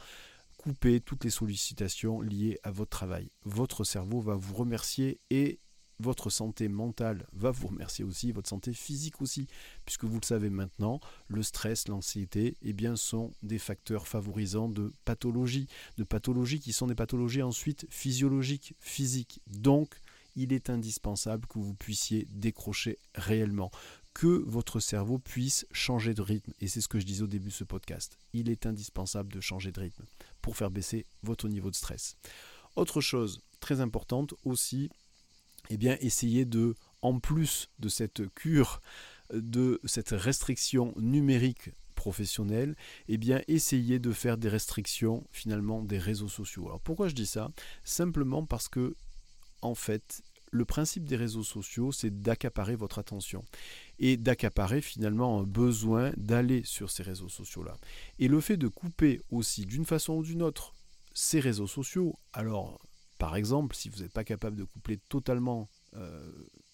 couper 0.65 1.00
toutes 1.00 1.24
les 1.24 1.29
sollicitations 1.29 2.22
liées 2.22 2.57
à 2.63 2.72
votre 2.72 2.89
travail. 2.89 3.29
Votre 3.43 3.84
cerveau 3.84 4.19
va 4.19 4.34
vous 4.34 4.55
remercier 4.55 5.19
et 5.29 5.60
votre 6.00 6.31
santé 6.31 6.67
mentale 6.69 7.27
va 7.34 7.51
vous 7.51 7.67
remercier 7.67 8.03
aussi, 8.03 8.31
votre 8.31 8.50
santé 8.50 8.74
physique 8.74 9.22
aussi, 9.22 9.45
puisque 9.86 10.05
vous 10.05 10.19
le 10.19 10.25
savez 10.25 10.50
maintenant, 10.50 11.00
le 11.27 11.43
stress, 11.43 11.88
l'anxiété, 11.88 12.57
eh 12.63 12.74
bien, 12.74 12.95
sont 12.95 13.31
des 13.43 13.60
facteurs 13.60 14.07
favorisants 14.07 14.67
de 14.67 14.91
pathologies, 15.05 15.67
de 16.00 16.03
pathologies 16.03 16.60
qui 16.60 16.74
sont 16.74 16.88
des 16.88 16.95
pathologies 16.95 17.43
ensuite 17.43 17.86
physiologiques, 17.91 18.74
physiques. 18.79 19.41
Donc, 19.45 19.95
il 20.36 20.51
est 20.51 20.72
indispensable 20.72 21.48
que 21.48 21.60
vous 21.60 21.75
puissiez 21.75 22.27
décrocher 22.31 22.98
réellement 23.13 23.69
que 24.15 24.43
votre 24.48 24.79
cerveau 24.79 25.19
puisse 25.19 25.67
changer 25.72 26.13
de 26.13 26.22
rythme. 26.22 26.53
Et 26.62 26.67
c'est 26.67 26.81
ce 26.81 26.88
que 26.88 27.00
je 27.00 27.05
disais 27.05 27.22
au 27.22 27.27
début 27.27 27.50
de 27.50 27.53
ce 27.53 27.65
podcast. 27.65 28.17
Il 28.34 28.50
est 28.50 28.65
indispensable 28.65 29.31
de 29.31 29.41
changer 29.41 29.72
de 29.72 29.79
rythme 29.79 30.05
pour 30.41 30.55
faire 30.55 30.72
baisser 30.72 31.05
votre 31.22 31.50
niveau 31.50 31.69
de 31.69 31.75
stress. 31.75 32.15
Autre 32.77 33.01
chose 33.01 33.41
très 33.60 33.81
importante 33.81 34.34
aussi, 34.45 34.89
eh 35.69 35.77
bien, 35.77 35.98
essayez 36.00 36.45
de, 36.45 36.75
en 37.01 37.19
plus 37.19 37.69
de 37.79 37.89
cette 37.89 38.34
cure, 38.34 38.81
de 39.34 39.81
cette 39.84 40.12
restriction 40.12 40.93
numérique 40.95 41.72
professionnelle, 41.95 42.75
eh 43.10 43.17
bien, 43.17 43.41
essayez 43.50 44.00
de 44.00 44.13
faire 44.13 44.38
des 44.38 44.50
restrictions 44.50 45.27
finalement 45.31 45.81
des 45.81 45.98
réseaux 45.98 46.29
sociaux. 46.29 46.67
Alors 46.67 46.79
pourquoi 46.79 47.10
je 47.10 47.15
dis 47.15 47.25
ça? 47.25 47.51
Simplement 47.84 48.45
parce 48.45 48.69
que, 48.69 48.95
en 49.62 49.75
fait, 49.75 50.22
le 50.51 50.63
principe 50.63 51.03
des 51.05 51.17
réseaux 51.17 51.43
sociaux, 51.43 51.91
c'est 51.91 52.22
d'accaparer 52.22 52.75
votre 52.75 53.00
attention 53.00 53.43
et 54.00 54.18
d'accaparer 54.18 54.82
finalement 54.82 55.40
un 55.40 55.44
besoin 55.44 56.12
d'aller 56.18 56.64
sur 56.64 56.92
ces 56.92 57.04
réseaux 57.04 57.30
sociaux-là. 57.30 57.78
Et 58.20 58.28
le 58.28 58.40
fait 58.42 58.58
de 58.58 58.68
couper 58.68 59.22
aussi 59.32 59.66
d'une 59.66 59.86
façon 59.86 60.16
ou 60.16 60.24
d'une 60.24 60.42
autre 60.42 60.74
ces 61.14 61.40
réseaux 61.40 61.68
sociaux, 61.68 62.20
alors 62.34 62.80
par 63.18 63.36
exemple, 63.36 63.75
si 63.75 63.90
vous 63.90 64.02
n'êtes 64.02 64.12
pas 64.12 64.25
capable 64.25 64.58
de 64.58 64.66
coupler 64.66 64.98
totalement 65.10 65.70
euh, 65.96 66.30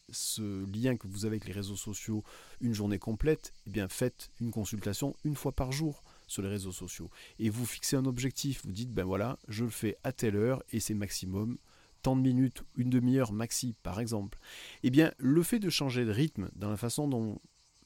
ce 0.10 0.66
lien 0.76 0.98
que 0.98 1.08
vous 1.08 1.26
avez 1.26 1.36
avec 1.36 1.46
les 1.46 1.54
réseaux 1.54 1.76
sociaux 1.76 2.24
une 2.60 2.74
journée 2.74 3.00
complète, 3.00 3.54
eh 3.68 3.70
bien 3.70 3.88
faites 3.88 4.32
une 4.40 4.52
consultation 4.52 5.16
une 5.24 5.36
fois 5.36 5.52
par 5.52 5.72
jour 5.72 6.04
sur 6.28 6.42
les 6.42 6.50
réseaux 6.50 6.72
sociaux. 6.72 7.10
Et 7.40 7.50
vous 7.50 7.66
fixez 7.66 7.96
un 7.96 8.06
objectif, 8.06 8.62
vous 8.66 8.72
dites, 8.72 8.92
ben 8.92 9.04
voilà, 9.04 9.38
je 9.48 9.64
le 9.64 9.70
fais 9.70 9.98
à 10.04 10.12
telle 10.12 10.36
heure 10.36 10.64
et 10.72 10.80
c'est 10.80 10.94
maximum 10.94 11.58
tant 12.02 12.16
de 12.16 12.22
minutes, 12.22 12.64
une 12.76 12.90
demi-heure 12.90 13.32
maxi 13.32 13.76
par 13.84 14.00
exemple. 14.00 14.40
Eh 14.84 14.90
bien, 14.90 15.12
le 15.18 15.44
fait 15.44 15.60
de 15.60 15.70
changer 15.70 16.06
de 16.06 16.12
rythme 16.12 16.50
dans 16.56 16.70
la 16.70 16.78
façon 16.78 17.08
dont 17.08 17.40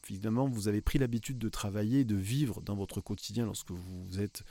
finalement 0.04 0.48
vous 0.48 0.68
avez 0.68 0.82
pris 0.82 1.00
l'habitude 1.00 1.38
de 1.40 1.50
travailler, 1.50 2.06
de 2.06 2.16
vivre 2.16 2.62
dans 2.62 2.76
votre 2.76 3.02
quotidien 3.02 3.46
lorsque 3.46 3.72
vous 3.72 4.20
êtes 4.20 4.44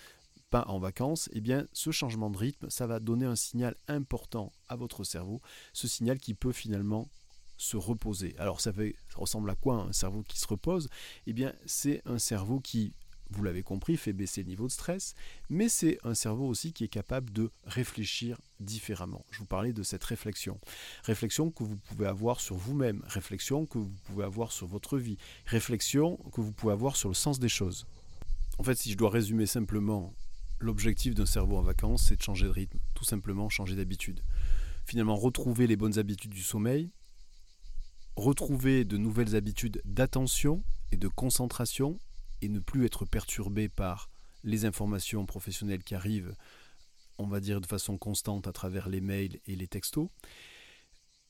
pas 0.51 0.65
en 0.69 0.79
vacances, 0.79 1.29
eh 1.33 1.41
bien 1.41 1.67
ce 1.73 1.91
changement 1.91 2.31
de 2.31 2.39
rythme, 2.39 2.69
ça 2.71 2.87
va 2.87 3.01
donner 3.01 3.27
un 3.27 3.37
signal 3.37 3.77
important 3.89 4.53
à 4.69 4.77
votre 4.77 5.05
cerveau, 5.05 5.41
ce 5.73 5.89
signal 5.89 6.19
qui 6.19 6.35
peut 6.35 6.53
finalement 6.53 7.09
se 7.57 7.77
reposer. 7.77 8.35
Alors 8.39 8.61
ça, 8.61 8.73
ça 8.73 8.83
ressemble 9.17 9.49
à 9.51 9.55
quoi 9.55 9.77
un 9.77 9.93
cerveau 9.93 10.23
qui 10.23 10.39
se 10.39 10.47
repose? 10.47 10.89
Eh 11.27 11.33
bien 11.33 11.55
c'est 11.67 12.03
un 12.05 12.19
cerveau 12.19 12.61
qui 12.61 12.93
vous 13.31 13.43
l'avez 13.43 13.63
compris, 13.63 13.97
fait 13.97 14.13
baisser 14.13 14.43
le 14.43 14.49
niveau 14.49 14.67
de 14.67 14.73
stress, 14.73 15.15
mais 15.49 15.69
c'est 15.69 15.99
un 16.05 16.15
cerveau 16.15 16.47
aussi 16.47 16.73
qui 16.73 16.85
est 16.85 16.89
capable 16.89 17.33
de 17.33 17.51
réfléchir 17.65 18.41
différemment. 18.61 19.25
Je 19.31 19.39
vous 19.39 19.47
parlais 19.47 19.73
de 19.73 19.83
cette 19.83 20.05
réflexion. 20.05 20.61
Réflexion 21.03 21.51
que 21.51 21.65
vous 21.65 21.77
pouvez 21.77 22.07
avoir 22.07 22.41
sur 22.41 22.57
vous-même, 22.57 23.03
réflexion 23.07 23.67
que 23.67 23.79
vous 23.79 23.93
pouvez 24.05 24.25
avoir 24.25 24.53
sur 24.53 24.67
votre 24.67 24.99
vie, 24.99 25.17
réflexion 25.47 26.17
que 26.33 26.41
vous 26.41 26.53
pouvez 26.53 26.73
avoir 26.73 26.97
sur 26.97 27.09
le 27.09 27.15
sens 27.15 27.39
des 27.39 27.49
choses. 27.49 27.87
En 28.59 28.63
fait, 28.63 28.77
si 28.77 28.93
je 28.93 28.97
dois 28.97 29.11
résumer 29.11 29.47
simplement, 29.47 30.15
l'objectif 30.61 31.15
d'un 31.15 31.27
cerveau 31.27 31.57
en 31.57 31.63
vacances, 31.63 32.07
c'est 32.09 32.17
de 32.17 32.23
changer 32.23 32.47
de 32.47 32.51
rythme, 32.51 32.79
tout 32.95 33.05
simplement 33.05 33.49
changer 33.49 33.75
d'habitude. 33.75 34.21
Finalement, 34.87 35.17
retrouver 35.17 35.67
les 35.67 35.77
bonnes 35.77 35.99
habitudes 35.99 36.33
du 36.33 36.43
sommeil, 36.43 36.91
retrouver 38.17 38.85
de 38.85 38.97
nouvelles 38.97 39.35
habitudes 39.35 39.83
d'attention 39.85 40.63
et 40.93 40.97
de 40.97 41.09
concentration 41.09 41.99
et 42.45 42.49
ne 42.49 42.61
plus 42.61 42.85
être 42.85 43.07
perturbé 43.07 43.69
par 43.69 44.11
les 44.43 44.67
informations 44.67 45.25
professionnelles 45.25 45.83
qui 45.83 45.95
arrivent, 45.95 46.37
on 47.19 47.27
va 47.27 47.41
dire 47.41 47.61
de 47.61 47.67
façon 47.67 47.97
constante 47.97 48.47
à 48.47 48.53
travers 48.53 48.89
les 48.89 49.01
mails 49.01 49.41
et 49.47 49.57
les 49.57 49.67
textos, 49.67 50.09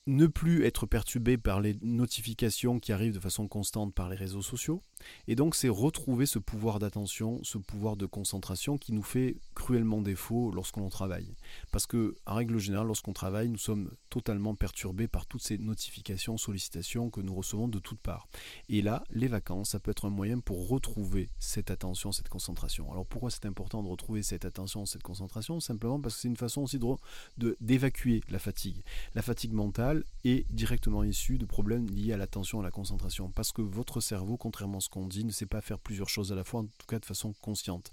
ne 0.07 0.27
plus 0.27 0.65
être 0.65 0.87
perturbé 0.87 1.39
par 1.39 1.61
les 1.61 1.77
notifications 1.83 2.79
qui 2.79 2.93
arrivent 2.93 3.15
de 3.15 3.21
façon 3.21 3.49
constante 3.49 3.95
par 3.95 4.09
les 4.09 4.17
réseaux 4.17 4.43
sociaux. 4.43 4.83
Et 5.29 5.35
donc 5.35 5.55
c'est 5.55 5.69
retrouver 5.69 6.27
ce 6.27 6.39
pouvoir 6.39 6.79
d'attention, 6.79 7.41
ce 7.43 7.59
pouvoir 7.59 7.97
de 7.97 8.07
concentration 8.07 8.79
qui 8.79 8.93
nous 8.93 9.03
fait 9.03 9.37
cruellement 9.55 10.03
défaut 10.03 10.51
lorsqu'on 10.53 10.89
travaille. 10.89 11.35
Parce 11.73 11.87
que, 11.87 12.15
en 12.27 12.35
règle 12.35 12.59
générale, 12.59 12.87
lorsqu'on 12.87 13.13
travaille, 13.13 13.49
nous 13.49 13.59
sommes 13.59 13.91
totalement 14.11 14.55
perturbés 14.55 15.09
par 15.09 15.27
toutes 15.27 15.43
ces 15.43 15.59
notifications, 15.59 16.37
sollicitations 16.37 17.11
que 17.11 17.21
nous 17.21 17.35
recevons 17.35 17.69
de 17.69 17.79
toutes 17.79 18.01
parts. 18.01 18.29
Et 18.69 18.83
là, 18.83 19.05
les 19.11 19.29
vacances, 19.29 19.71
ça 19.71 19.81
peut 19.81 19.91
être 19.91 20.07
un 20.07 20.11
moyen 20.11 20.41
pour 20.41 20.69
retrouver 20.69 21.31
cette 21.39 21.71
attention, 21.71 22.13
cette 22.13 22.29
concentration. 22.29 22.91
Alors 22.93 23.07
pourquoi 23.07 23.31
c'est 23.31 23.47
important 23.47 23.83
de 23.83 23.89
retrouver 23.89 24.23
cette 24.23 24.45
attention, 24.45 24.87
cette 24.87 25.03
concentration? 25.03 25.61
Simplement 25.61 26.01
parce 26.01 26.17
que 26.17 26.21
c'est 26.23 26.29
une 26.29 26.37
façon 26.37 26.63
aussi 26.63 26.79
de 26.79 27.57
d'évacuer 27.61 28.23
la 28.29 28.39
fatigue. 28.39 28.83
La 29.15 29.23
fatigue 29.23 29.53
mentale, 29.53 29.94
est 30.25 30.51
directement 30.53 31.03
issu 31.03 31.39
de 31.39 31.47
problèmes 31.47 31.89
liés 31.89 32.13
à 32.13 32.17
l'attention, 32.17 32.61
à 32.61 32.63
la 32.63 32.71
concentration. 32.71 33.31
Parce 33.31 33.53
que 33.53 33.63
votre 33.63 34.01
cerveau, 34.01 34.37
contrairement 34.37 34.79
à 34.79 34.81
ce 34.81 34.89
qu'on 34.89 35.07
dit, 35.07 35.25
ne 35.25 35.31
sait 35.31 35.47
pas 35.47 35.61
faire 35.61 35.79
plusieurs 35.79 36.09
choses 36.09 36.33
à 36.33 36.35
la 36.35 36.45
fois, 36.45 36.61
en 36.61 36.67
tout 36.67 36.87
cas 36.89 36.99
de 36.99 37.05
façon 37.05 37.35
consciente. 37.41 37.93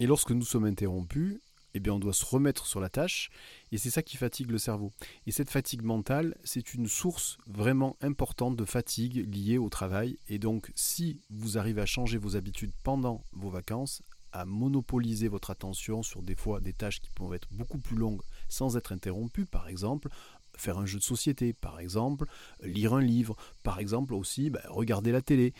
Et 0.00 0.06
lorsque 0.06 0.32
nous 0.32 0.44
sommes 0.44 0.64
interrompus, 0.64 1.38
eh 1.74 1.80
bien 1.80 1.94
on 1.94 1.98
doit 1.98 2.12
se 2.12 2.24
remettre 2.24 2.66
sur 2.66 2.80
la 2.80 2.88
tâche, 2.88 3.30
et 3.70 3.78
c'est 3.78 3.90
ça 3.90 4.02
qui 4.02 4.16
fatigue 4.16 4.50
le 4.50 4.58
cerveau. 4.58 4.92
Et 5.26 5.32
cette 5.32 5.50
fatigue 5.50 5.82
mentale, 5.82 6.36
c'est 6.44 6.74
une 6.74 6.86
source 6.86 7.38
vraiment 7.46 7.96
importante 8.00 8.56
de 8.56 8.64
fatigue 8.64 9.34
liée 9.34 9.58
au 9.58 9.68
travail. 9.68 10.18
Et 10.28 10.38
donc, 10.38 10.70
si 10.74 11.20
vous 11.30 11.58
arrivez 11.58 11.80
à 11.80 11.86
changer 11.86 12.18
vos 12.18 12.36
habitudes 12.36 12.72
pendant 12.82 13.24
vos 13.32 13.50
vacances, 13.50 14.02
à 14.32 14.46
monopoliser 14.46 15.28
votre 15.28 15.50
attention 15.50 16.02
sur 16.02 16.22
des 16.22 16.34
fois 16.34 16.60
des 16.60 16.72
tâches 16.72 17.00
qui 17.00 17.10
peuvent 17.10 17.34
être 17.34 17.48
beaucoup 17.52 17.78
plus 17.78 17.96
longues 17.96 18.22
sans 18.48 18.76
être 18.76 18.92
interrompues, 18.92 19.46
par 19.46 19.68
exemple 19.68 20.08
faire 20.56 20.78
un 20.78 20.86
jeu 20.86 20.98
de 20.98 21.04
société, 21.04 21.52
par 21.52 21.80
exemple, 21.80 22.26
lire 22.62 22.94
un 22.94 23.00
livre, 23.00 23.36
par 23.62 23.78
exemple 23.78 24.14
aussi 24.14 24.50
bah, 24.50 24.60
regarder 24.68 25.12
la 25.12 25.22
télé. 25.22 25.52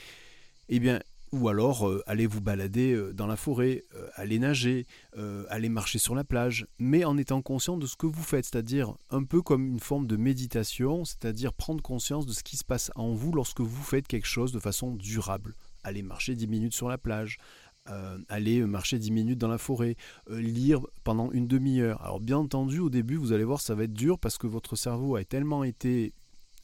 Eh 0.69 0.79
bien, 0.79 1.01
ou 1.33 1.49
alors 1.49 1.89
euh, 1.89 2.03
aller 2.07 2.27
vous 2.27 2.43
balader 2.43 2.93
euh, 2.93 3.13
dans 3.13 3.27
la 3.27 3.37
forêt, 3.37 3.85
euh, 3.95 4.09
aller 4.15 4.39
nager, 4.39 4.87
aller 5.49 5.69
marcher 5.69 5.99
sur 5.99 6.15
la 6.15 6.25
plage, 6.25 6.67
mais 6.79 7.05
en 7.05 7.17
étant 7.17 7.43
conscient 7.43 7.77
de 7.77 7.87
ce 7.87 7.97
que 7.97 8.07
vous 8.07 8.23
faites, 8.23 8.45
c'est-à-dire 8.45 8.95
un 9.11 9.25
peu 9.25 9.43
comme 9.43 9.67
une 9.67 9.81
forme 9.81 10.07
de 10.07 10.17
méditation, 10.17 11.05
c'est-à-dire 11.05 11.53
prendre 11.53 11.83
conscience 11.83 12.27
de 12.27 12.33
ce 12.33 12.43
qui 12.43 12.57
se 12.57 12.65
passe 12.65 12.91
en 12.95 13.13
vous 13.13 13.33
lorsque 13.33 13.61
vous 13.61 13.83
faites 13.83 14.07
quelque 14.07 14.27
chose 14.27 14.53
de 14.53 14.59
façon 14.59 14.95
durable. 14.95 15.55
Aller 15.85 16.03
marcher 16.03 16.35
10 16.35 16.47
minutes 16.47 16.75
sur 16.75 16.89
la 16.89 16.99
plage, 16.99 17.39
euh, 17.91 18.19
aller 18.29 18.65
marcher 18.65 18.99
10 18.99 19.11
minutes 19.11 19.39
dans 19.39 19.49
la 19.49 19.59
forêt, 19.59 19.97
euh, 20.31 20.41
lire 20.41 20.83
pendant 21.03 21.33
une 21.33 21.49
demi-heure. 21.49 22.01
Alors 22.03 22.21
bien 22.21 22.39
entendu, 22.39 22.79
au 22.79 22.91
début, 22.91 23.17
vous 23.17 23.33
allez 23.33 23.45
voir, 23.45 23.61
ça 23.61 23.75
va 23.75 23.85
être 23.85 23.93
dur 23.93 24.19
parce 24.19 24.39
que 24.39 24.47
votre 24.47 24.77
cerveau 24.77 25.17
a 25.17 25.25
tellement 25.25 25.65
été 25.65 26.13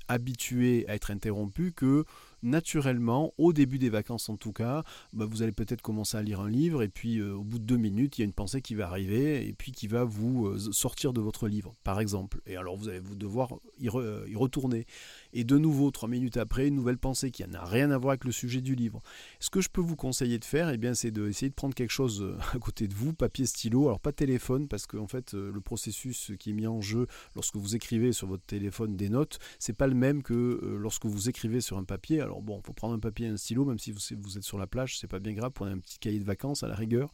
habitué 0.06 0.86
à 0.88 0.94
être 0.94 1.10
interrompu 1.10 1.72
que 1.72 2.04
naturellement, 2.42 3.34
au 3.38 3.52
début 3.52 3.78
des 3.78 3.90
vacances 3.90 4.28
en 4.28 4.36
tout 4.36 4.52
cas, 4.52 4.84
bah, 5.12 5.26
vous 5.28 5.42
allez 5.42 5.52
peut-être 5.52 5.82
commencer 5.82 6.16
à 6.16 6.22
lire 6.22 6.40
un 6.40 6.48
livre 6.48 6.82
et 6.82 6.88
puis 6.88 7.18
euh, 7.18 7.34
au 7.34 7.44
bout 7.44 7.58
de 7.58 7.64
deux 7.64 7.76
minutes, 7.76 8.18
il 8.18 8.22
y 8.22 8.24
a 8.24 8.26
une 8.26 8.32
pensée 8.32 8.62
qui 8.62 8.74
va 8.74 8.86
arriver 8.86 9.46
et 9.46 9.52
puis 9.52 9.72
qui 9.72 9.86
va 9.86 10.04
vous 10.04 10.46
euh, 10.46 10.58
sortir 10.72 11.12
de 11.12 11.20
votre 11.20 11.48
livre, 11.48 11.74
par 11.84 12.00
exemple. 12.00 12.40
Et 12.46 12.56
alors 12.56 12.76
vous 12.76 12.88
allez 12.88 13.00
vous 13.00 13.16
devoir 13.16 13.54
y, 13.78 13.88
retourner. 13.88 14.86
Et 15.32 15.44
de 15.44 15.58
nouveau, 15.58 15.90
trois 15.90 16.08
minutes 16.08 16.36
après, 16.36 16.68
une 16.68 16.74
nouvelle 16.74 16.98
pensée 16.98 17.30
qui 17.30 17.46
n'a 17.46 17.64
rien 17.64 17.90
à 17.90 17.98
voir 17.98 18.10
avec 18.10 18.24
le 18.24 18.32
sujet 18.32 18.60
du 18.60 18.74
livre. 18.74 19.00
Ce 19.40 19.50
que 19.50 19.60
je 19.60 19.68
peux 19.68 19.80
vous 19.80 19.96
conseiller 19.96 20.38
de 20.38 20.44
faire, 20.44 20.70
eh 20.70 20.78
c'est 20.94 21.10
d'essayer 21.10 21.50
de 21.50 21.54
prendre 21.54 21.74
quelque 21.74 21.90
chose 21.90 22.22
euh, 22.22 22.36
à 22.54 22.58
côté 22.58 22.88
de 22.88 22.94
vous, 22.94 23.12
papier, 23.12 23.46
stylo, 23.46 23.86
alors 23.86 24.00
pas 24.00 24.12
téléphone, 24.12 24.68
parce 24.68 24.86
qu'en 24.86 25.06
fait, 25.06 25.34
le 25.34 25.60
processus 25.60 26.32
qui 26.38 26.50
est 26.50 26.52
mis 26.52 26.66
en 26.66 26.80
jeu 26.80 27.06
lorsque 27.34 27.56
vous 27.56 27.76
écrivez 27.76 28.12
sur 28.12 28.26
votre 28.26 28.44
téléphone 28.44 28.96
des 28.96 29.08
notes, 29.08 29.38
c'est 29.58 29.76
pas 29.76 29.86
le 29.86 29.94
même 29.94 30.22
que 30.22 30.76
lorsque 30.78 31.06
vous 31.06 31.28
écrivez 31.28 31.60
sur 31.60 31.78
un 31.78 31.84
papier. 31.84 32.20
Alors 32.28 32.42
bon, 32.42 32.60
il 32.62 32.66
faut 32.66 32.74
prendre 32.74 32.92
un 32.92 32.98
papier 32.98 33.26
et 33.26 33.30
un 33.30 33.38
stylo, 33.38 33.64
même 33.64 33.78
si 33.78 33.90
vous, 33.90 34.36
êtes 34.36 34.42
sur 34.42 34.58
la 34.58 34.66
plage, 34.66 34.98
c'est 34.98 35.06
pas 35.06 35.18
bien 35.18 35.32
grave, 35.32 35.50
prenez 35.54 35.72
un 35.72 35.78
petit 35.78 35.98
cahier 35.98 36.18
de 36.18 36.24
vacances 36.24 36.62
à 36.62 36.68
la 36.68 36.74
rigueur, 36.74 37.10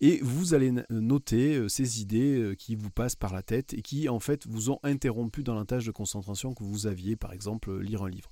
et 0.00 0.20
vous 0.22 0.54
allez 0.54 0.72
noter 0.88 1.56
euh, 1.56 1.68
ces 1.68 2.00
idées 2.00 2.38
euh, 2.38 2.54
qui 2.54 2.76
vous 2.76 2.88
passent 2.88 3.16
par 3.16 3.32
la 3.32 3.42
tête 3.42 3.74
et 3.74 3.82
qui 3.82 4.08
en 4.08 4.20
fait 4.20 4.46
vous 4.46 4.70
ont 4.70 4.78
interrompu 4.84 5.42
dans 5.42 5.56
la 5.56 5.64
tâche 5.64 5.84
de 5.84 5.90
concentration 5.90 6.54
que 6.54 6.62
vous 6.62 6.86
aviez, 6.86 7.16
par 7.16 7.32
exemple 7.32 7.70
euh, 7.70 7.78
lire 7.82 8.04
un 8.04 8.08
livre. 8.08 8.30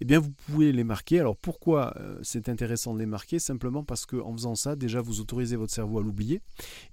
Eh 0.00 0.04
bien, 0.04 0.20
vous 0.20 0.30
pouvez 0.30 0.70
les 0.70 0.84
marquer. 0.84 1.18
Alors 1.18 1.36
pourquoi 1.36 1.96
c'est 2.22 2.48
intéressant 2.48 2.94
de 2.94 3.00
les 3.00 3.06
marquer? 3.06 3.40
Simplement 3.40 3.82
parce 3.82 4.06
qu'en 4.06 4.32
faisant 4.32 4.54
ça, 4.54 4.76
déjà 4.76 5.00
vous 5.00 5.20
autorisez 5.20 5.56
votre 5.56 5.72
cerveau 5.72 5.98
à 5.98 6.02
l'oublier, 6.02 6.40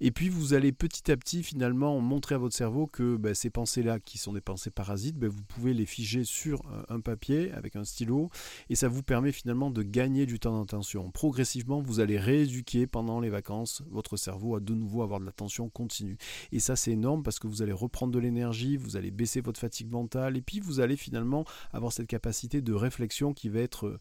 et 0.00 0.10
puis 0.10 0.28
vous 0.28 0.52
allez 0.52 0.72
petit 0.72 1.12
à 1.12 1.16
petit 1.16 1.44
finalement 1.44 2.00
montrer 2.00 2.34
à 2.34 2.38
votre 2.38 2.56
cerveau 2.56 2.88
que 2.88 3.16
ben, 3.16 3.34
ces 3.34 3.50
pensées-là, 3.50 4.00
qui 4.00 4.18
sont 4.18 4.32
des 4.32 4.40
pensées 4.40 4.70
parasites, 4.70 5.16
ben, 5.16 5.28
vous 5.28 5.44
pouvez 5.44 5.74
les 5.74 5.86
figer 5.86 6.24
sur 6.24 6.62
un 6.88 7.00
papier 7.00 7.52
avec 7.52 7.76
un 7.76 7.84
stylo, 7.84 8.30
et 8.68 8.74
ça 8.80 8.88
vous 8.88 9.02
permet 9.02 9.30
finalement 9.30 9.70
de 9.70 9.82
gagner 9.82 10.24
du 10.24 10.38
temps 10.38 10.58
d'attention. 10.58 11.10
Progressivement, 11.10 11.82
vous 11.82 12.00
allez 12.00 12.18
rééduquer 12.18 12.86
pendant 12.86 13.20
les 13.20 13.28
vacances 13.28 13.82
votre 13.90 14.16
cerveau 14.16 14.56
à 14.56 14.60
de 14.60 14.72
nouveau 14.72 15.02
avoir 15.02 15.20
de 15.20 15.26
l'attention 15.26 15.68
continue. 15.68 16.16
Et 16.50 16.60
ça, 16.60 16.76
c'est 16.76 16.92
énorme 16.92 17.22
parce 17.22 17.38
que 17.38 17.46
vous 17.46 17.60
allez 17.60 17.74
reprendre 17.74 18.10
de 18.10 18.18
l'énergie, 18.18 18.78
vous 18.78 18.96
allez 18.96 19.10
baisser 19.10 19.42
votre 19.42 19.60
fatigue 19.60 19.90
mentale, 19.90 20.38
et 20.38 20.40
puis 20.40 20.60
vous 20.60 20.80
allez 20.80 20.96
finalement 20.96 21.44
avoir 21.74 21.92
cette 21.92 22.06
capacité 22.06 22.62
de 22.62 22.72
réflexion 22.72 23.34
qui 23.34 23.50
va 23.50 23.60
être 23.60 23.98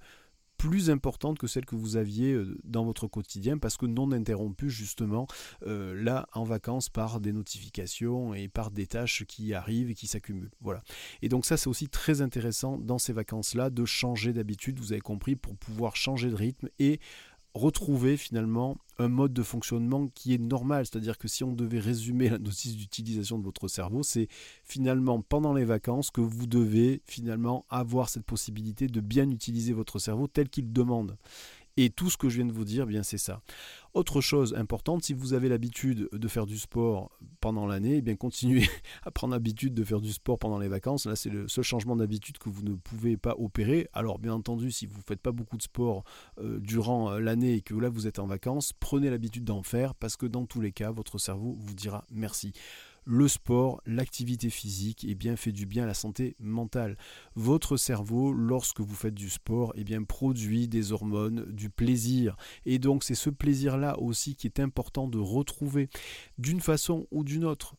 plus 0.60 0.90
importante 0.90 1.40
que 1.40 1.48
celle 1.48 1.66
que 1.66 1.76
vous 1.76 1.96
aviez 1.96 2.34
euh, 2.34 2.58
dans 2.66 2.84
votre 2.84 3.08
quotidien 3.08 3.58
parce 3.58 3.78
que 3.78 3.86
non 3.86 4.12
interrompue 4.12 4.70
justement 4.70 5.26
euh, 5.66 5.96
là 6.04 6.28
en 6.34 6.44
vacances 6.44 6.90
par 6.90 7.22
des 7.22 7.32
notifications 7.32 8.34
et 8.34 8.50
par 8.50 8.70
des 8.70 8.86
tâches 8.86 9.24
qui 9.24 9.54
arrivent 9.54 9.90
et 9.90 9.96
qui 9.96 10.06
s'accumulent. 10.06 10.52
Voilà. 10.60 10.84
Et 11.22 11.30
donc 11.30 11.46
ça 11.46 11.56
c'est 11.56 11.70
aussi 11.70 11.88
très 11.88 12.22
intéressant 12.22 12.78
dans 12.78 13.00
ces 13.00 13.14
vacances-là 13.14 13.70
de 13.70 13.86
changer 13.86 14.34
d'habitude, 14.34 14.80
vous 14.80 14.92
avez 14.92 15.02
compris, 15.02 15.38
pour 15.38 15.56
pouvoir 15.56 15.96
changer 15.96 16.30
de 16.30 16.36
rythme 16.36 16.68
et 16.78 17.00
retrouver 17.60 18.18
finalement 18.18 18.78
un 18.98 19.08
mode 19.08 19.34
de 19.34 19.44
fonctionnement 19.44 20.08
qui 20.08 20.34
est 20.34 20.38
normal. 20.38 20.86
C'est-à-dire 20.86 21.18
que 21.18 21.28
si 21.28 21.44
on 21.44 21.54
devait 21.54 21.80
résumer 21.80 22.30
la 22.30 22.38
notice 22.38 22.76
d'utilisation 22.76 23.38
de 23.38 23.44
votre 23.44 23.68
cerveau, 23.68 24.04
c'est 24.04 24.28
finalement 24.66 25.22
pendant 25.22 25.54
les 25.54 25.66
vacances 25.66 26.12
que 26.12 26.22
vous 26.22 26.48
devez 26.48 27.02
finalement 27.06 27.66
avoir 27.70 28.10
cette 28.10 28.26
possibilité 28.26 28.88
de 28.88 29.02
bien 29.02 29.30
utiliser 29.30 29.74
votre 29.74 30.00
cerveau 30.00 30.28
tel 30.28 30.50
qu'il 30.50 30.72
demande. 30.72 31.18
Et 31.82 31.90
tout 31.90 32.10
ce 32.10 32.18
que 32.18 32.28
je 32.28 32.36
viens 32.36 32.46
de 32.46 32.52
vous 32.52 32.66
dire, 32.66 32.86
bien 32.86 33.04
c'est 33.04 33.18
ça. 33.18 33.42
Autre 33.94 34.20
chose 34.20 34.54
importante, 34.54 35.02
si 35.02 35.14
vous 35.14 35.32
avez 35.32 35.48
l'habitude 35.48 36.10
de 36.12 36.28
faire 36.28 36.46
du 36.46 36.60
sport 36.60 37.10
pendant 37.40 37.66
l'année, 37.66 37.96
eh 37.96 38.02
bien 38.02 38.18
continuez 38.18 38.68
à 39.04 39.12
prendre 39.12 39.32
l'habitude 39.34 39.74
de 39.74 39.86
faire 39.86 40.02
du 40.02 40.12
sport 40.12 40.38
pendant 40.38 40.60
les 40.60 40.68
vacances. 40.68 41.06
Là, 41.06 41.16
c'est 41.16 41.30
le 41.30 41.48
seul 41.48 41.64
changement 41.64 41.96
d'habitude 41.96 42.38
que 42.38 42.50
vous 42.50 42.64
ne 42.64 42.74
pouvez 42.74 43.16
pas 43.16 43.34
opérer. 43.38 43.88
Alors, 43.94 44.20
bien 44.20 44.34
entendu, 44.34 44.72
si 44.72 44.88
vous 44.88 44.98
ne 44.98 45.04
faites 45.08 45.22
pas 45.22 45.32
beaucoup 45.32 45.56
de 45.56 45.62
sport 45.62 46.04
euh, 46.40 46.60
durant 46.60 47.14
euh, 47.14 47.20
l'année 47.20 47.54
et 47.54 47.62
que 47.62 47.74
là 47.74 47.88
vous 47.88 48.08
êtes 48.08 48.20
en 48.20 48.28
vacances, 48.28 48.74
prenez 48.74 49.10
l'habitude 49.10 49.46
d'en 49.46 49.64
faire 49.64 49.96
parce 49.96 50.18
que 50.18 50.26
dans 50.26 50.46
tous 50.46 50.60
les 50.60 50.74
cas, 50.74 50.92
votre 50.92 51.18
cerveau 51.18 51.56
vous 51.58 51.76
dira 51.76 52.04
merci. 52.12 52.52
Le 53.06 53.28
sport, 53.28 53.82
l'activité 53.86 54.50
physique, 54.50 55.06
eh 55.08 55.16
bien, 55.16 55.36
fait 55.36 55.52
du 55.52 55.66
bien 55.66 55.84
à 55.84 55.88
la 55.88 55.94
santé 55.94 56.36
mentale. 56.40 56.98
Votre 57.36 57.78
cerveau, 57.78 58.34
lorsque 58.34 58.82
vous 58.82 58.96
faites 58.96 59.14
du 59.14 59.30
sport, 59.30 59.74
eh 59.76 59.84
bien, 59.84 60.04
produit 60.04 60.68
des 60.68 60.92
hormones 60.92 61.46
du 61.52 61.70
plaisir. 61.70 62.36
Et 62.66 62.80
donc, 62.80 63.04
c'est 63.04 63.16
ce 63.16 63.30
plaisir-là 63.30 64.00
aussi 64.00 64.36
qui 64.36 64.48
est 64.48 64.60
important 64.60 65.08
de 65.08 65.18
retrouver 65.18 65.90
d'une 66.38 66.62
façon 66.62 67.08
ou 67.12 67.24
d'une 67.24 67.46
autre 67.46 67.76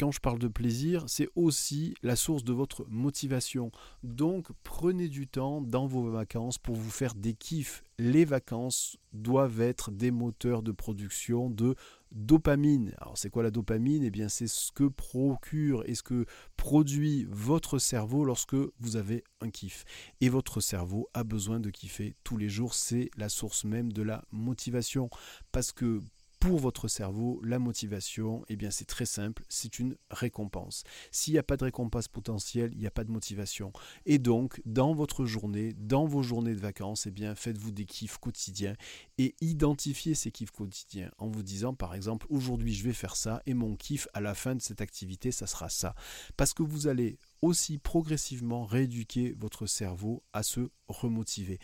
quand 0.00 0.12
je 0.12 0.20
parle 0.20 0.38
de 0.38 0.48
plaisir, 0.48 1.04
c'est 1.08 1.28
aussi 1.34 1.92
la 2.02 2.16
source 2.16 2.42
de 2.42 2.54
votre 2.54 2.86
motivation. 2.88 3.70
Donc 4.02 4.48
prenez 4.62 5.08
du 5.08 5.28
temps 5.28 5.60
dans 5.60 5.86
vos 5.86 6.10
vacances 6.10 6.56
pour 6.56 6.74
vous 6.74 6.90
faire 6.90 7.14
des 7.14 7.34
kiffs. 7.34 7.84
Les 7.98 8.24
vacances 8.24 8.96
doivent 9.12 9.60
être 9.60 9.90
des 9.90 10.10
moteurs 10.10 10.62
de 10.62 10.72
production 10.72 11.50
de 11.50 11.74
dopamine. 12.12 12.92
Alors 12.98 13.16
c'est 13.16 13.30
quoi 13.30 13.42
la 13.42 13.50
dopamine? 13.50 14.04
Eh 14.04 14.10
bien 14.10 14.28
c'est 14.28 14.46
ce 14.46 14.72
que 14.72 14.84
procure 14.84 15.82
et 15.88 15.94
ce 15.94 16.02
que 16.02 16.26
produit 16.56 17.26
votre 17.30 17.78
cerveau 17.78 18.24
lorsque 18.24 18.56
vous 18.80 18.96
avez 18.96 19.24
un 19.40 19.50
kiff. 19.50 19.84
Et 20.20 20.28
votre 20.28 20.60
cerveau 20.60 21.08
a 21.14 21.24
besoin 21.24 21.60
de 21.60 21.70
kiffer 21.70 22.14
tous 22.24 22.36
les 22.36 22.48
jours. 22.48 22.74
C'est 22.74 23.10
la 23.16 23.28
source 23.28 23.64
même 23.64 23.92
de 23.92 24.02
la 24.02 24.24
motivation. 24.30 25.10
Parce 25.52 25.72
que 25.72 26.00
pour 26.40 26.58
votre 26.58 26.88
cerveau, 26.88 27.38
la 27.44 27.58
motivation, 27.58 28.44
eh 28.48 28.56
bien 28.56 28.70
c'est 28.70 28.86
très 28.86 29.04
simple, 29.04 29.44
c'est 29.50 29.78
une 29.78 29.96
récompense. 30.10 30.84
S'il 31.10 31.34
n'y 31.34 31.38
a 31.38 31.42
pas 31.42 31.58
de 31.58 31.64
récompense 31.64 32.08
potentielle, 32.08 32.70
il 32.72 32.78
n'y 32.78 32.86
a 32.86 32.90
pas 32.90 33.04
de 33.04 33.10
motivation. 33.10 33.72
Et 34.06 34.18
donc, 34.18 34.60
dans 34.64 34.94
votre 34.94 35.26
journée, 35.26 35.74
dans 35.74 36.06
vos 36.06 36.22
journées 36.22 36.54
de 36.54 36.60
vacances, 36.60 37.06
eh 37.06 37.10
bien 37.10 37.34
faites-vous 37.34 37.70
des 37.70 37.84
kiffs 37.84 38.16
quotidiens 38.16 38.74
et 39.18 39.34
identifiez 39.42 40.14
ces 40.14 40.30
kiffs 40.30 40.50
quotidiens 40.50 41.10
en 41.18 41.28
vous 41.28 41.42
disant 41.42 41.74
par 41.74 41.94
exemple 41.94 42.26
aujourd'hui 42.30 42.72
je 42.72 42.84
vais 42.84 42.94
faire 42.94 43.16
ça 43.16 43.42
et 43.44 43.52
mon 43.52 43.76
kiff 43.76 44.08
à 44.14 44.22
la 44.22 44.34
fin 44.34 44.54
de 44.54 44.62
cette 44.62 44.80
activité, 44.80 45.32
ça 45.32 45.46
sera 45.46 45.68
ça. 45.68 45.94
Parce 46.38 46.54
que 46.54 46.62
vous 46.62 46.86
allez 46.86 47.18
aussi 47.42 47.76
progressivement 47.76 48.64
rééduquer 48.64 49.34
votre 49.38 49.66
cerveau 49.66 50.22
à 50.32 50.42
se 50.42 50.70
remotiver. 50.88 51.58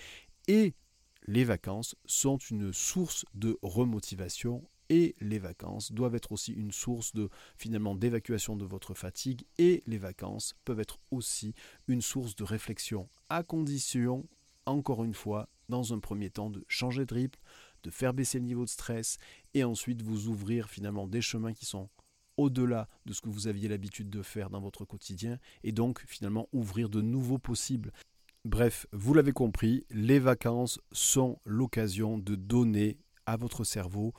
Et 0.48 0.74
les 1.26 1.44
vacances 1.44 1.96
sont 2.04 2.38
une 2.38 2.72
source 2.72 3.24
de 3.34 3.58
remotivation 3.62 4.68
et 4.88 5.16
les 5.20 5.38
vacances 5.38 5.92
doivent 5.92 6.14
être 6.14 6.32
aussi 6.32 6.52
une 6.52 6.70
source 6.70 7.12
de 7.14 7.28
finalement 7.58 7.96
d'évacuation 7.96 8.56
de 8.56 8.64
votre 8.64 8.94
fatigue 8.94 9.44
et 9.58 9.82
les 9.86 9.98
vacances 9.98 10.54
peuvent 10.64 10.80
être 10.80 11.00
aussi 11.10 11.54
une 11.88 12.02
source 12.02 12.36
de 12.36 12.44
réflexion 12.44 13.08
à 13.28 13.42
condition 13.42 14.26
encore 14.66 15.04
une 15.04 15.14
fois 15.14 15.48
dans 15.68 15.92
un 15.92 15.98
premier 15.98 16.30
temps 16.30 16.50
de 16.50 16.64
changer 16.68 17.04
de 17.04 17.14
rythme, 17.14 17.40
de 17.82 17.90
faire 17.90 18.14
baisser 18.14 18.38
le 18.38 18.44
niveau 18.44 18.64
de 18.64 18.70
stress 18.70 19.18
et 19.54 19.64
ensuite 19.64 20.02
vous 20.02 20.28
ouvrir 20.28 20.68
finalement 20.68 21.08
des 21.08 21.20
chemins 21.20 21.52
qui 21.52 21.66
sont 21.66 21.88
au-delà 22.36 22.88
de 23.06 23.12
ce 23.12 23.20
que 23.20 23.28
vous 23.28 23.48
aviez 23.48 23.68
l'habitude 23.68 24.10
de 24.10 24.22
faire 24.22 24.50
dans 24.50 24.60
votre 24.60 24.84
quotidien 24.84 25.38
et 25.64 25.72
donc 25.72 26.04
finalement 26.06 26.48
ouvrir 26.52 26.88
de 26.88 27.00
nouveaux 27.00 27.38
possibles. 27.38 27.92
Bref, 28.46 28.86
vous 28.92 29.12
l'avez 29.12 29.32
compris, 29.32 29.84
les 29.90 30.20
vacances 30.20 30.78
sont 30.92 31.40
l'occasion 31.44 32.16
de 32.16 32.36
donner 32.36 32.96
à 33.26 33.36
votre 33.36 33.64
cerveau 33.64 34.12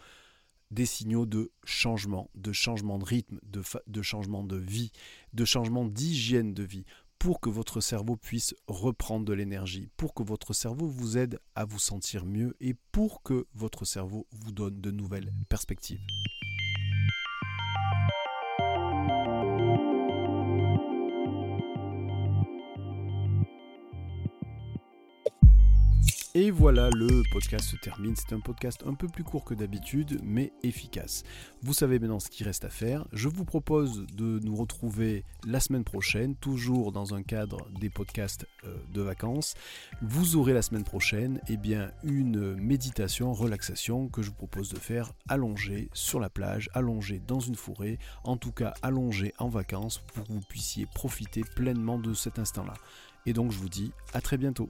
des 0.69 0.85
signaux 0.85 1.25
de 1.25 1.49
changement, 1.63 2.29
de 2.35 2.51
changement 2.51 2.99
de 2.99 3.05
rythme, 3.05 3.39
de, 3.43 4.01
changement 4.01 4.43
de 4.43 4.57
vie, 4.57 4.91
de 5.31 5.45
changement 5.45 5.85
d'hygiène 5.85 6.53
de 6.53 6.63
vie, 6.63 6.83
pour 7.19 7.39
que 7.39 7.49
votre 7.49 7.79
cerveau 7.79 8.17
puisse 8.17 8.53
reprendre 8.67 9.23
de 9.23 9.31
l'énergie, 9.31 9.87
pour 9.95 10.13
que 10.13 10.23
votre 10.23 10.51
cerveau 10.51 10.87
vous 10.87 11.17
aide 11.17 11.39
à 11.55 11.63
vous 11.63 11.79
sentir 11.79 12.25
mieux 12.25 12.53
et 12.59 12.75
pour 12.91 13.23
que 13.23 13.47
votre 13.53 13.85
cerveau 13.85 14.27
vous 14.31 14.51
donne 14.51 14.81
de 14.81 14.91
nouvelles 14.91 15.31
perspectives. 15.47 16.01
Et 26.39 26.51
voilà, 26.51 26.91
le 26.91 27.23
podcast 27.31 27.65
se 27.65 27.77
termine. 27.77 28.15
C'est 28.15 28.31
un 28.31 28.39
podcast 28.39 28.83
un 28.85 28.93
peu 28.93 29.07
plus 29.07 29.23
court 29.23 29.43
que 29.43 29.55
d'habitude, 29.55 30.19
mais 30.21 30.53
efficace. 30.61 31.23
Vous 31.63 31.73
savez 31.73 31.97
maintenant 31.97 32.19
ce 32.19 32.29
qu'il 32.29 32.45
reste 32.45 32.63
à 32.63 32.69
faire. 32.69 33.07
Je 33.11 33.27
vous 33.27 33.43
propose 33.43 34.05
de 34.13 34.37
nous 34.43 34.55
retrouver 34.55 35.23
la 35.47 35.59
semaine 35.59 35.83
prochaine, 35.83 36.35
toujours 36.35 36.91
dans 36.91 37.15
un 37.15 37.23
cadre 37.23 37.67
des 37.79 37.89
podcasts 37.89 38.45
euh, 38.65 38.77
de 38.93 39.01
vacances. 39.01 39.55
Vous 40.03 40.35
aurez 40.35 40.53
la 40.53 40.61
semaine 40.61 40.83
prochaine 40.83 41.41
eh 41.47 41.57
bien, 41.57 41.91
une 42.03 42.53
méditation, 42.53 43.33
relaxation 43.33 44.07
que 44.07 44.21
je 44.21 44.29
vous 44.29 44.35
propose 44.35 44.69
de 44.69 44.77
faire 44.77 45.13
allongée 45.27 45.89
sur 45.93 46.19
la 46.19 46.29
plage, 46.29 46.69
allongée 46.75 47.19
dans 47.27 47.39
une 47.39 47.55
forêt, 47.55 47.97
en 48.23 48.37
tout 48.37 48.51
cas 48.51 48.75
allongée 48.83 49.33
en 49.39 49.49
vacances 49.49 50.03
pour 50.13 50.27
que 50.27 50.33
vous 50.33 50.41
puissiez 50.47 50.85
profiter 50.85 51.41
pleinement 51.55 51.97
de 51.97 52.13
cet 52.13 52.37
instant-là. 52.37 52.75
Et 53.25 53.33
donc 53.33 53.51
je 53.51 53.57
vous 53.57 53.69
dis 53.69 53.91
à 54.13 54.21
très 54.21 54.37
bientôt. 54.37 54.69